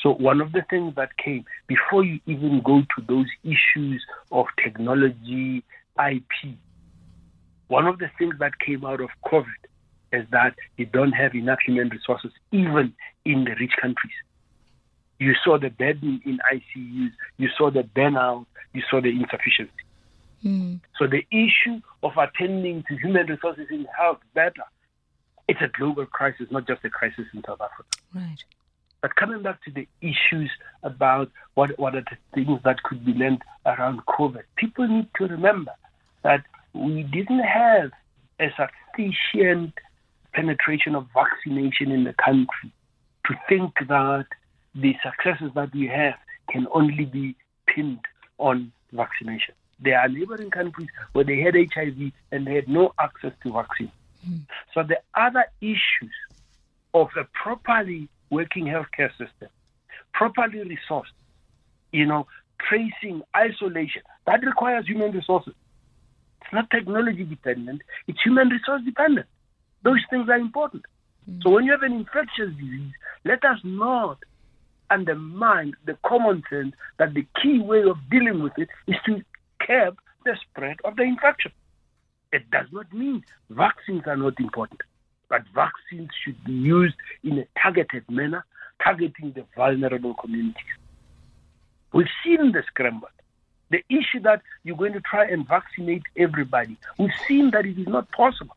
[0.00, 4.46] So one of the things that came before you even go to those issues of
[4.62, 5.64] technology,
[5.98, 6.56] IP,
[7.68, 9.46] one of the things that came out of COVID
[10.12, 14.14] is that you don't have enough human resources, even in the rich countries.
[15.18, 19.72] You saw the burden in ICUs, you saw the burnout, you saw the insufficiency.
[20.44, 20.80] Mm.
[20.98, 24.62] So the issue of attending to human resources in health better,
[25.48, 27.88] it's a global crisis, not just a crisis in South Africa.
[28.14, 28.42] Right.
[29.00, 30.50] But coming back to the issues
[30.82, 35.26] about what, what are the things that could be learned around COVID, people need to
[35.26, 35.72] remember
[36.22, 37.90] that we didn't have
[38.40, 39.74] a sufficient
[40.32, 42.72] penetration of vaccination in the country
[43.26, 44.26] to think that
[44.74, 46.14] the successes that we have
[46.50, 48.00] can only be pinned
[48.38, 49.54] on vaccination.
[49.80, 53.92] There are neighboring countries where they had HIV and they had no access to vaccine.
[54.28, 54.46] Mm.
[54.74, 56.14] So the other issues
[56.94, 59.48] of a properly working healthcare system,
[60.12, 61.04] properly resourced,
[61.92, 62.26] you know,
[62.60, 65.54] tracing, isolation, that requires human resources.
[66.40, 69.26] It's not technology dependent, it's human resource dependent.
[69.82, 70.84] Those things are important.
[71.28, 71.42] Mm.
[71.42, 72.92] So when you have an infectious disease,
[73.24, 74.18] let us not
[74.90, 79.22] undermine the common sense that the key way of dealing with it is to
[79.60, 81.52] curb the spread of the infection.
[82.32, 84.80] It does not mean vaccines are not important,
[85.28, 88.44] but vaccines should be used in a targeted manner,
[88.82, 90.54] targeting the vulnerable communities.
[91.92, 93.08] We've seen the scramble.
[93.70, 97.86] The issue that you're going to try and vaccinate everybody, we've seen that it is
[97.86, 98.56] not possible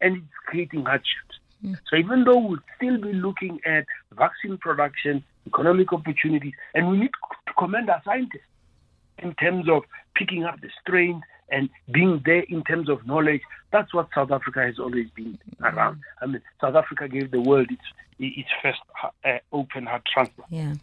[0.00, 1.38] and it's creating hardships.
[1.64, 1.78] Mm.
[1.88, 3.86] So even though we'll still be looking at
[4.16, 7.10] vaccine production, economic opportunities, and we need
[7.46, 8.42] to commend our scientists
[9.18, 9.84] in terms of
[10.14, 13.42] picking up the strain and being there in terms of knowledge.
[13.70, 15.72] That's what South Africa has always been mm.
[15.72, 16.00] around.
[16.20, 17.82] I mean, South Africa gave the world its
[18.18, 18.78] its first
[19.24, 20.52] uh, open heart transplant.
[20.52, 20.74] Yeah.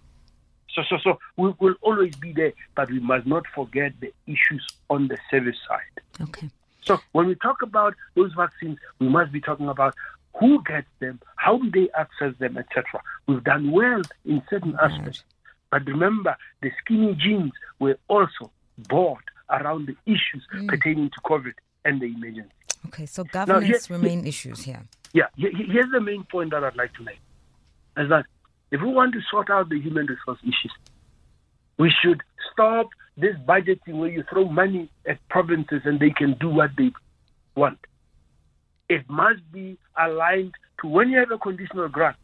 [0.74, 4.66] So, so, so we will always be there, but we must not forget the issues
[4.90, 6.28] on the service side.
[6.30, 6.50] Okay.
[6.82, 9.96] So when we talk about those vaccines, we must be talking about
[10.40, 13.02] who gets them, how do they access them, etc.
[13.28, 14.92] We've done well in certain right.
[14.92, 15.24] aspects,
[15.72, 18.52] but remember the skinny jeans were also
[18.88, 20.68] bought around the issues mm.
[20.68, 21.54] pertaining to COVID
[21.86, 22.50] and the emergency.
[22.88, 24.84] Okay, so governance now, here, remain here, issues here.
[25.14, 27.20] Yeah, here's the main point that I'd like to make:
[27.98, 28.26] is that
[28.72, 30.74] if we want to sort out the human resource issues,
[31.78, 36.50] we should stop this budgeting where you throw money at provinces and they can do
[36.50, 36.92] what they
[37.56, 37.80] want.
[38.88, 42.16] It must be aligned to when you have a conditional grant.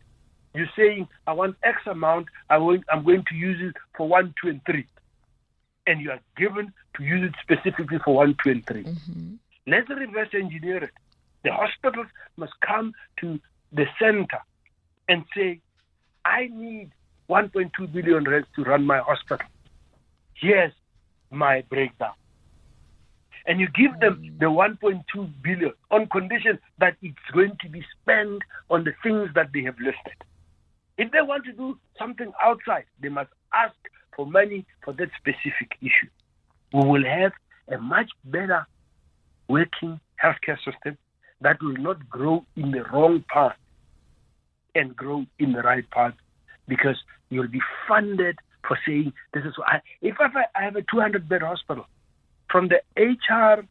[0.54, 4.62] You're saying, I want X amount, I'm going, to use it for one, two, and
[4.66, 4.88] three.
[5.88, 9.34] and you are given to use it specifically for one, two, and 3 Mm-hmm.
[9.68, 10.92] Let's reverse engineer it.
[11.44, 13.40] The hospitals must come to
[13.72, 14.40] the center
[15.10, 15.60] and say,
[16.26, 16.92] I need
[17.30, 19.46] 1.2 billion rands to run my hospital.
[20.34, 20.74] Here's
[21.30, 22.14] my breakdown.
[23.46, 25.04] And you give them the 1.2
[25.44, 29.76] billion on condition that it's going to be spent on the things that they have
[29.80, 30.18] listed.
[30.98, 33.76] If they want to do something outside, they must ask
[34.16, 36.10] for money for that specific issue.
[36.74, 37.34] We will have
[37.72, 38.66] a much better
[39.48, 40.98] working healthcare system
[41.42, 43.56] that will not grow in the wrong path
[44.76, 46.14] and grow in the right path
[46.68, 46.98] because
[47.30, 50.28] you'll be funded for saying this is I, if I,
[50.60, 51.86] I have a 200 bed hospital
[52.50, 53.64] from the HR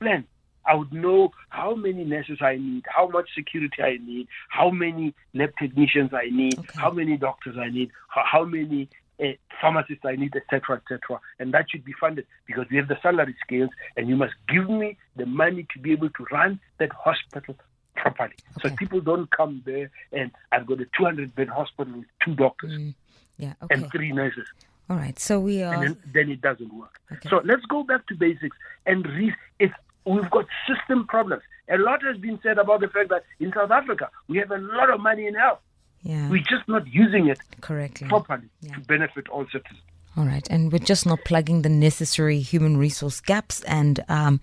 [0.00, 0.26] plan
[0.66, 5.14] I would know how many nurses I need, how much security I need, how many
[5.34, 6.68] lab technicians I need, Okay.
[6.76, 8.88] how many doctors I need, how, how many
[9.22, 11.20] uh, pharmacists I need, etc., etc.
[11.38, 14.68] And that should be funded because we have the salary scales, and you must give
[14.68, 17.56] me the money to be able to run that hospital
[18.02, 18.34] properly.
[18.62, 22.72] So people don't come there and I've got a 200 bed hospital with two doctors
[22.72, 22.94] Mm,
[23.38, 23.54] yeah.
[23.62, 23.74] Okay.
[23.74, 24.46] and three nurses
[24.88, 25.18] All right.
[25.18, 25.74] So we are.
[25.74, 26.94] and then, then it doesn't work.
[27.12, 27.28] Okay.
[27.28, 29.34] So let's go back to basics and read.
[29.58, 29.72] If
[30.04, 33.70] we've got system problems, a lot has been said about the fact that in South
[33.70, 35.60] Africa we have a lot of money in health.
[36.02, 36.28] yeah.
[36.30, 38.08] We're just not using it correctly.
[38.08, 38.74] properly Yeah.
[38.74, 39.80] to benefit all citizens.
[40.16, 44.40] All right, and we're just not plugging the necessary human resource gaps and um,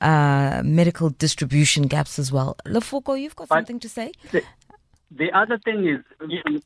[0.00, 2.56] uh, medical distribution gaps as well.
[2.66, 4.12] Lefoko, you've got But- something to say?
[5.16, 6.62] The other thing is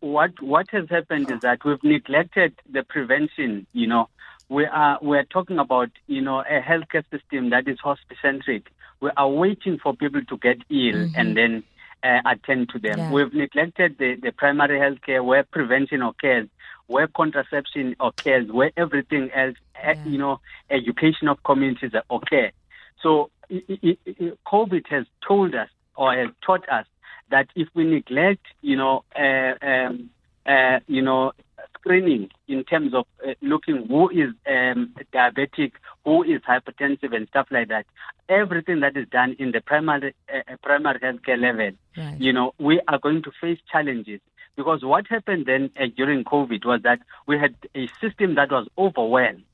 [0.00, 3.66] what what has happened is that we've neglected the prevention.
[3.72, 4.08] You know,
[4.48, 8.64] we are we're talking about you know a healthcare system that is hospice-centric.
[9.00, 11.62] We are waiting for people to get ill and then
[12.02, 12.98] uh, attend to them.
[12.98, 13.12] Yeah.
[13.12, 16.48] We've neglected the, the primary healthcare where prevention occurs,
[16.86, 19.94] where contraception occurs, where everything else, uh, Yeah.
[20.04, 22.50] you know, education of communities occur.
[23.02, 26.86] So i- i- i- COVID has told us or has taught us
[27.30, 30.10] that if we neglect, you know, uh, um,
[30.46, 31.32] uh, you know,
[31.78, 35.72] screening in terms of uh, looking who is um, diabetic,
[36.04, 37.86] who is hypertensive, and stuff like that,
[38.28, 42.20] everything that is done in the primary uh, primary healthcare level, Right.
[42.20, 44.20] you know, we are going to face challenges.
[44.56, 48.68] Because what happened then uh, during COVID was that we had a system that was
[48.76, 49.44] overwhelmed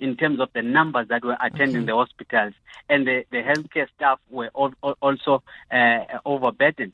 [0.00, 1.86] in terms of the numbers that were attending Okay.
[1.86, 2.54] the hospitals,
[2.88, 5.42] and the, the healthcare staff were al- al- also
[5.72, 6.92] uh, overburdened.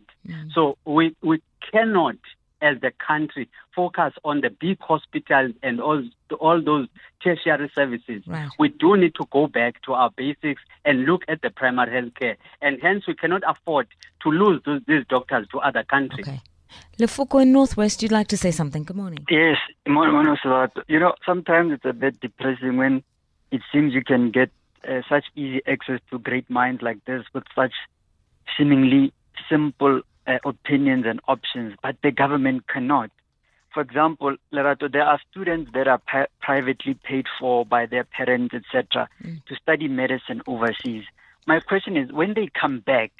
[0.55, 2.17] So we we cannot,
[2.63, 6.03] as the country, focus on the big hospitals and all
[6.41, 6.89] all those
[7.23, 8.23] tertiary services.
[8.27, 8.49] Right.
[8.59, 12.37] We do need to go back to our basics and look at the primary healthcare,
[12.63, 13.87] and hence we cannot afford
[14.23, 16.27] to lose those, these doctors to other countries.
[16.29, 16.41] Okay.
[16.99, 18.85] Lefoko in Northwest, you'd like to say something.
[18.85, 19.25] Good morning.
[19.31, 20.83] Yes, Sabato.
[20.89, 23.03] You know, sometimes it's a bit depressing when
[23.51, 24.51] it seems you can get
[24.89, 27.73] uh, such easy access to great minds like this with such
[28.57, 29.13] seemingly
[29.49, 33.11] simple uh, opinions and options, but the government cannot.
[33.73, 38.55] For example, Lerato, there are students that are pri- privately paid for by their parents,
[38.55, 39.09] etc.,
[39.49, 41.05] to study medicine overseas.
[41.47, 43.11] My question is, when they come back,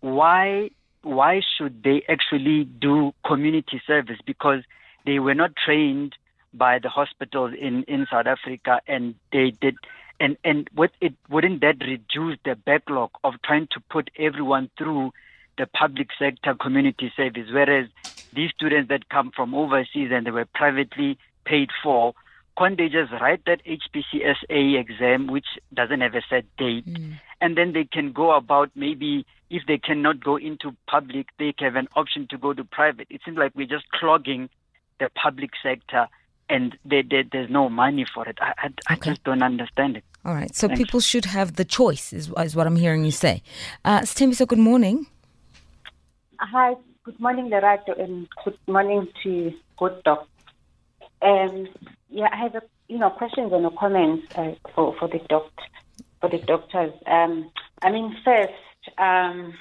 [0.00, 0.70] why
[1.02, 4.18] why should they actually do community service?
[4.24, 4.62] Because
[5.06, 6.14] they were not trained
[6.52, 9.76] by the hospitals in, in South Africa and they did
[10.20, 15.12] and, and what it wouldn't that reduce the backlog of trying to put everyone through
[15.56, 17.88] the public sector community service, whereas
[18.32, 22.14] these students that come from overseas and they were privately paid for,
[22.56, 27.14] can't they just write that HPCSA exam, which doesn't have a set date, mm.
[27.40, 31.76] and then they can go about maybe if they cannot go into public, they have
[31.76, 33.06] an option to go to private.
[33.10, 34.48] It seems like we're just clogging
[35.00, 36.08] the public sector
[36.50, 38.38] and there, there, there's no money for it.
[38.40, 40.04] I, I, I just don't understand it.
[40.24, 40.54] All right.
[40.54, 40.78] So Thanks.
[40.78, 43.42] people should have the choice, is, is what I'm hearing you say.
[43.84, 45.06] Uh, Stembiso, good morning.
[46.40, 46.74] Hi,
[47.04, 50.26] good morning, Lerato, and good morning to good doc.
[51.20, 51.68] Um,
[52.10, 55.50] yeah, I have a, you know questions and comments uh, for for the doc
[56.20, 56.92] for the doctors.
[57.06, 57.50] Um,
[57.82, 58.52] I mean, first,
[58.98, 59.54] um,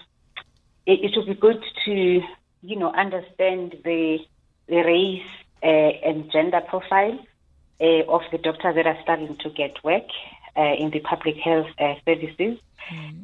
[0.86, 2.22] it, it would be good to
[2.62, 4.20] you know understand the
[4.68, 5.22] the race
[5.64, 7.20] uh, and gender profile
[7.82, 10.08] uh, of the doctors that are starting to get work
[10.56, 12.60] uh, in the public health uh, services.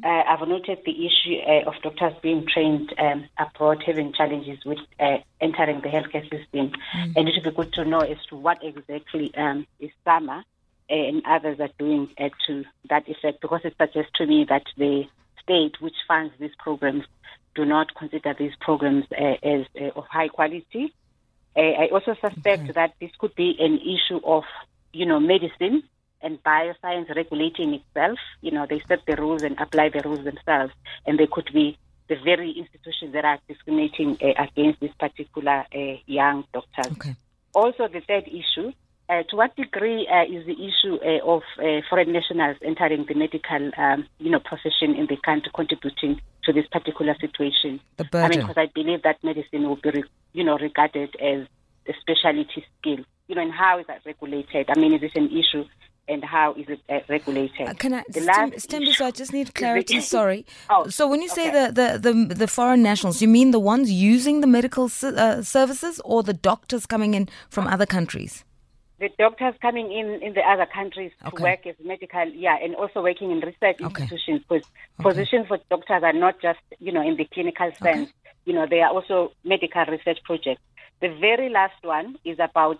[0.04, 4.78] Uh, I've noted the issue uh, of doctors being trained um, abroad, having challenges with
[5.00, 6.72] uh, entering the healthcare system.
[7.16, 10.44] And it would be good to know as to what exactly um, is SAMA
[10.90, 15.06] and others are doing uh, to that effect, because it suggests to me that the
[15.44, 17.04] state which funds these programs
[17.54, 20.92] do not consider these programs uh, as uh, of high quality.
[21.56, 24.42] Uh, I also suspect that this could be an issue of
[24.94, 25.82] you know, medicine
[26.22, 28.18] and bioscience regulating itself.
[28.40, 30.72] You know, they set the rules and apply the rules themselves,
[31.06, 31.76] and they could be
[32.08, 36.92] the very institutions that are discriminating uh, against this particular uh, young doctors.
[36.92, 37.14] Okay.
[37.54, 38.72] Also, the third issue.
[39.06, 43.14] Uh, to what degree uh, is the issue uh, of uh, foreign nationals entering the
[43.14, 47.78] medical, um, you know, profession in the country contributing to this particular situation?
[47.98, 48.24] The burden.
[48.24, 51.46] I mean, because I believe that medicine will be, re- you know, regarded as
[51.86, 53.04] a specialty skill.
[53.28, 54.70] You know, and how is that regulated?
[54.74, 55.64] I mean, is it an issue,
[56.08, 57.68] and how is it uh, regulated?
[57.68, 60.00] Uh, Can I, The Stem, issue I just need clarity.
[60.16, 60.46] Sorry.
[60.70, 61.66] Oh, so when you say okay.
[61.66, 66.00] the, the, the, the foreign nationals, you mean the ones using the medical uh, services
[66.06, 68.44] or the doctors coming in from other countries?
[69.04, 73.02] The doctors coming in in the other countries to work as medical, yeah, and also
[73.02, 74.02] working in research Okay.
[74.02, 74.66] institutions because
[75.02, 78.08] positions for doctors are not just, you know, in the clinical sense.
[78.46, 80.62] You know, they are also medical research projects.
[81.00, 82.78] The very last one is about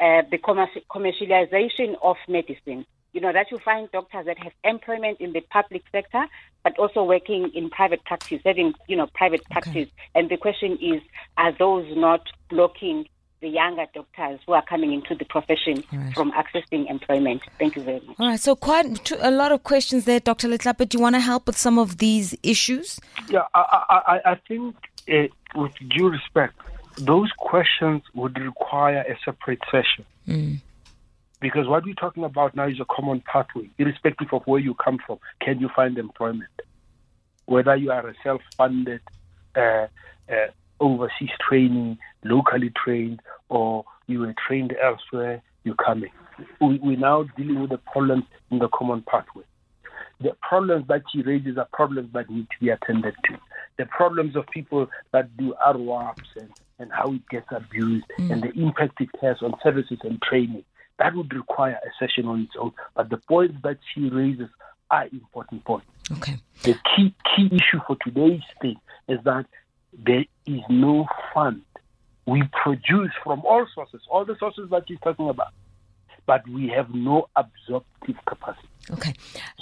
[0.00, 2.86] uh, the commerci- commercialization of medicine.
[3.12, 6.24] You know, that you find doctors that have employment in the public sector,
[6.64, 9.88] but also working in private practice, having, you know, private practice.
[10.14, 11.02] And the question is,
[11.36, 13.06] are those not blocking
[13.40, 16.14] the younger doctors who are coming into the profession All right.
[16.14, 17.42] from accessing employment?
[17.58, 18.16] Thank you very much.
[18.18, 20.48] All right, so quite a lot of questions there, Dr.
[20.48, 20.88] Letlape.
[20.88, 22.98] Do you want to help with some of these issues?
[23.28, 24.76] Yeah, I, I, I- I think,
[25.08, 26.54] uh, with due respect,
[26.96, 30.60] those questions would require a separate session.
[31.40, 34.98] Because what we're talking about now is a common pathway, irrespective of where you come
[35.06, 35.18] from.
[35.40, 36.50] Can you find employment?
[37.46, 39.00] Whether you are a self funded,
[39.56, 39.86] uh,
[40.28, 40.48] uh,
[40.80, 46.10] overseas training, locally trained, or you were trained elsewhere, you're coming.
[46.60, 49.44] We, we're now dealing with the problems in the common pathway.
[50.20, 53.38] The problems that she raises are problems that need to be attended to.
[53.76, 56.50] The problems of people that do RWOPS and,
[56.80, 58.32] and how it gets abused mm.
[58.32, 60.64] and the impact it has on services and training,
[60.98, 62.72] that would require a session on its own.
[62.96, 64.48] But the points that she raises
[64.90, 65.86] are important points.
[66.10, 66.36] Okay.
[66.62, 68.76] The key key issue for today's thing
[69.08, 69.46] is that
[69.92, 71.62] there is no fund.
[72.28, 75.52] We produce from all sources, all the sources that he's talking about,
[76.26, 78.68] but we have no absorptive capacity.
[78.90, 79.14] Okay.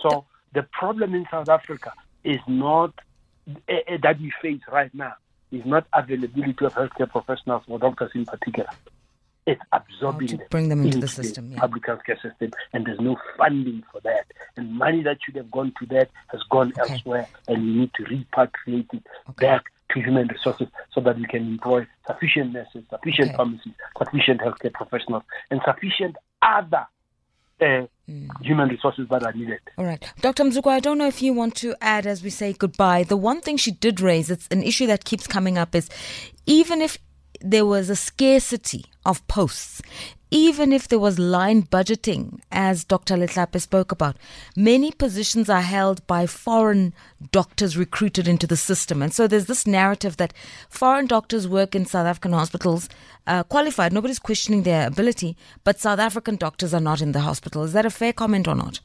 [0.02, 1.92] So the problem in South Africa
[2.24, 2.92] is not
[3.68, 5.14] eh, that we face right now
[5.52, 8.68] is not availability of healthcare professionals or doctors in particular.
[9.46, 11.60] It's absorbing to bring them into the the system, yeah.
[11.60, 14.26] public healthcare system, and there's no funding for that.
[14.56, 16.94] And money that should have gone to that has gone Okay.
[16.94, 19.46] elsewhere, and we need to repatriate it Okay.
[19.46, 23.36] back to human resources so that we can employ sufficient nurses, sufficient Okay.
[23.36, 26.86] pharmacists, sufficient healthcare professionals, and sufficient other
[27.60, 28.28] uh, Hmm.
[28.42, 29.58] human resources that are needed.
[29.78, 30.04] All right.
[30.20, 30.44] Dr.
[30.44, 33.02] Mzukwa, I don't know if you want to add as we say goodbye.
[33.02, 35.88] The one thing she did raise, it's an issue that keeps coming up, is
[36.44, 36.98] even if
[37.40, 39.82] there was a scarcity of posts,
[40.30, 43.16] even if there was line budgeting, as Dr.
[43.16, 44.16] Letlape spoke about,
[44.56, 46.92] many positions are held by foreign
[47.30, 49.02] doctors recruited into the system.
[49.02, 50.32] And so there's this narrative that
[50.68, 52.88] foreign doctors work in South African hospitals,
[53.26, 57.62] uh, qualified, nobody's questioning their ability, but South African doctors are not in the hospital.
[57.62, 58.80] Is that a fair comment or not?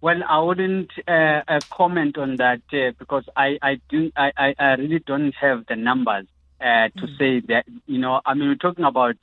[0.00, 4.54] Well, I wouldn't uh, uh, comment on that uh, because I I, do, I I
[4.56, 6.26] I really don't have the numbers
[6.60, 9.16] uh, to say that you know I mean we're talking about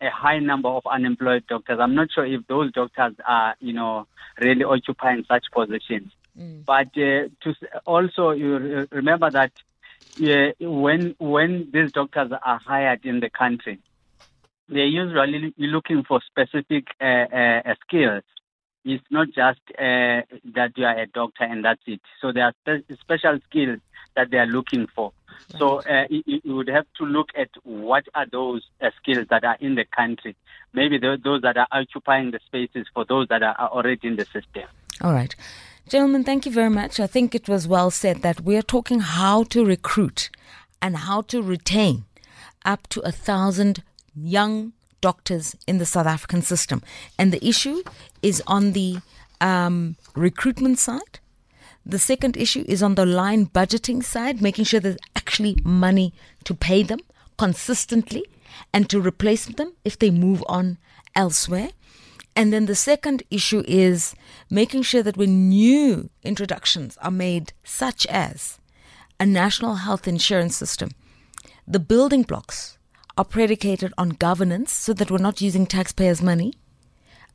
[0.00, 1.78] a high number of unemployed doctors.
[1.80, 4.06] I'm not sure if those doctors are you know
[4.40, 6.12] really occupying such positions.
[6.66, 7.54] But uh, to
[7.86, 9.52] also you remember that
[10.18, 13.80] uh, when when these doctors are hired in the country,
[14.68, 18.22] they're usually looking for specific uh, uh, uh, skills.
[18.84, 20.24] It's not just uh,
[20.54, 22.00] that you are a doctor and that's it.
[22.22, 23.80] So there are special skills
[24.20, 25.12] that they are looking for.
[25.58, 29.44] So uh, you, you would have to look at what are those uh, skills that
[29.44, 30.36] are in the country.
[30.72, 34.16] Maybe tho- those that are occupying the spaces for those that are are already in
[34.16, 34.64] the system.
[35.00, 35.34] All right.
[35.88, 37.00] Gentlemen, thank you very much.
[37.00, 40.30] I think it was well said that we are talking how to recruit
[40.80, 42.04] and how to retain
[42.64, 43.82] up to a thousand
[44.14, 46.82] young doctors in the South African system.
[47.18, 47.82] And the issue
[48.22, 48.98] is on the
[49.40, 51.18] um, recruitment side.
[51.84, 56.12] The second issue is on the line budgeting side, making sure there's actually money
[56.44, 57.00] to pay them
[57.38, 58.24] consistently
[58.72, 60.78] and to replace them if they move on
[61.16, 61.70] elsewhere.
[62.36, 64.14] And then the second issue is
[64.48, 68.58] making sure that when new introductions are made, such as
[69.18, 70.90] a national health insurance system,
[71.66, 72.78] the building blocks
[73.16, 76.54] are predicated on governance so that we're not using taxpayers' money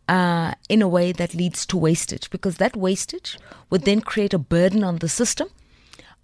[0.08, 3.38] uh, in a way that leads to wastage, because that wastage
[3.70, 5.49] would then create a burden on the system,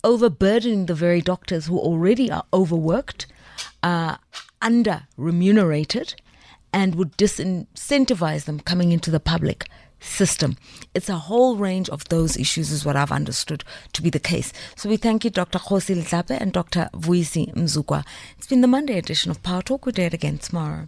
[0.04, 3.28] overburdening the very doctors who already are overworked,
[3.84, 4.18] uh,
[4.62, 6.16] under remunerated,
[6.74, 9.68] and would disincentivize them coming into the public
[10.00, 10.58] system.
[10.94, 13.64] It's a whole range of those issues, is what I've understood
[13.94, 14.52] to be the case.
[14.76, 15.60] So we thank you, Dr.
[15.60, 16.90] Kgosi Letlape and Dr.
[16.94, 18.04] Vuyisi Mzukwa.
[18.38, 19.86] It's been the Monday edition of Power Talk.
[19.86, 20.88] We'll do it again tomorrow.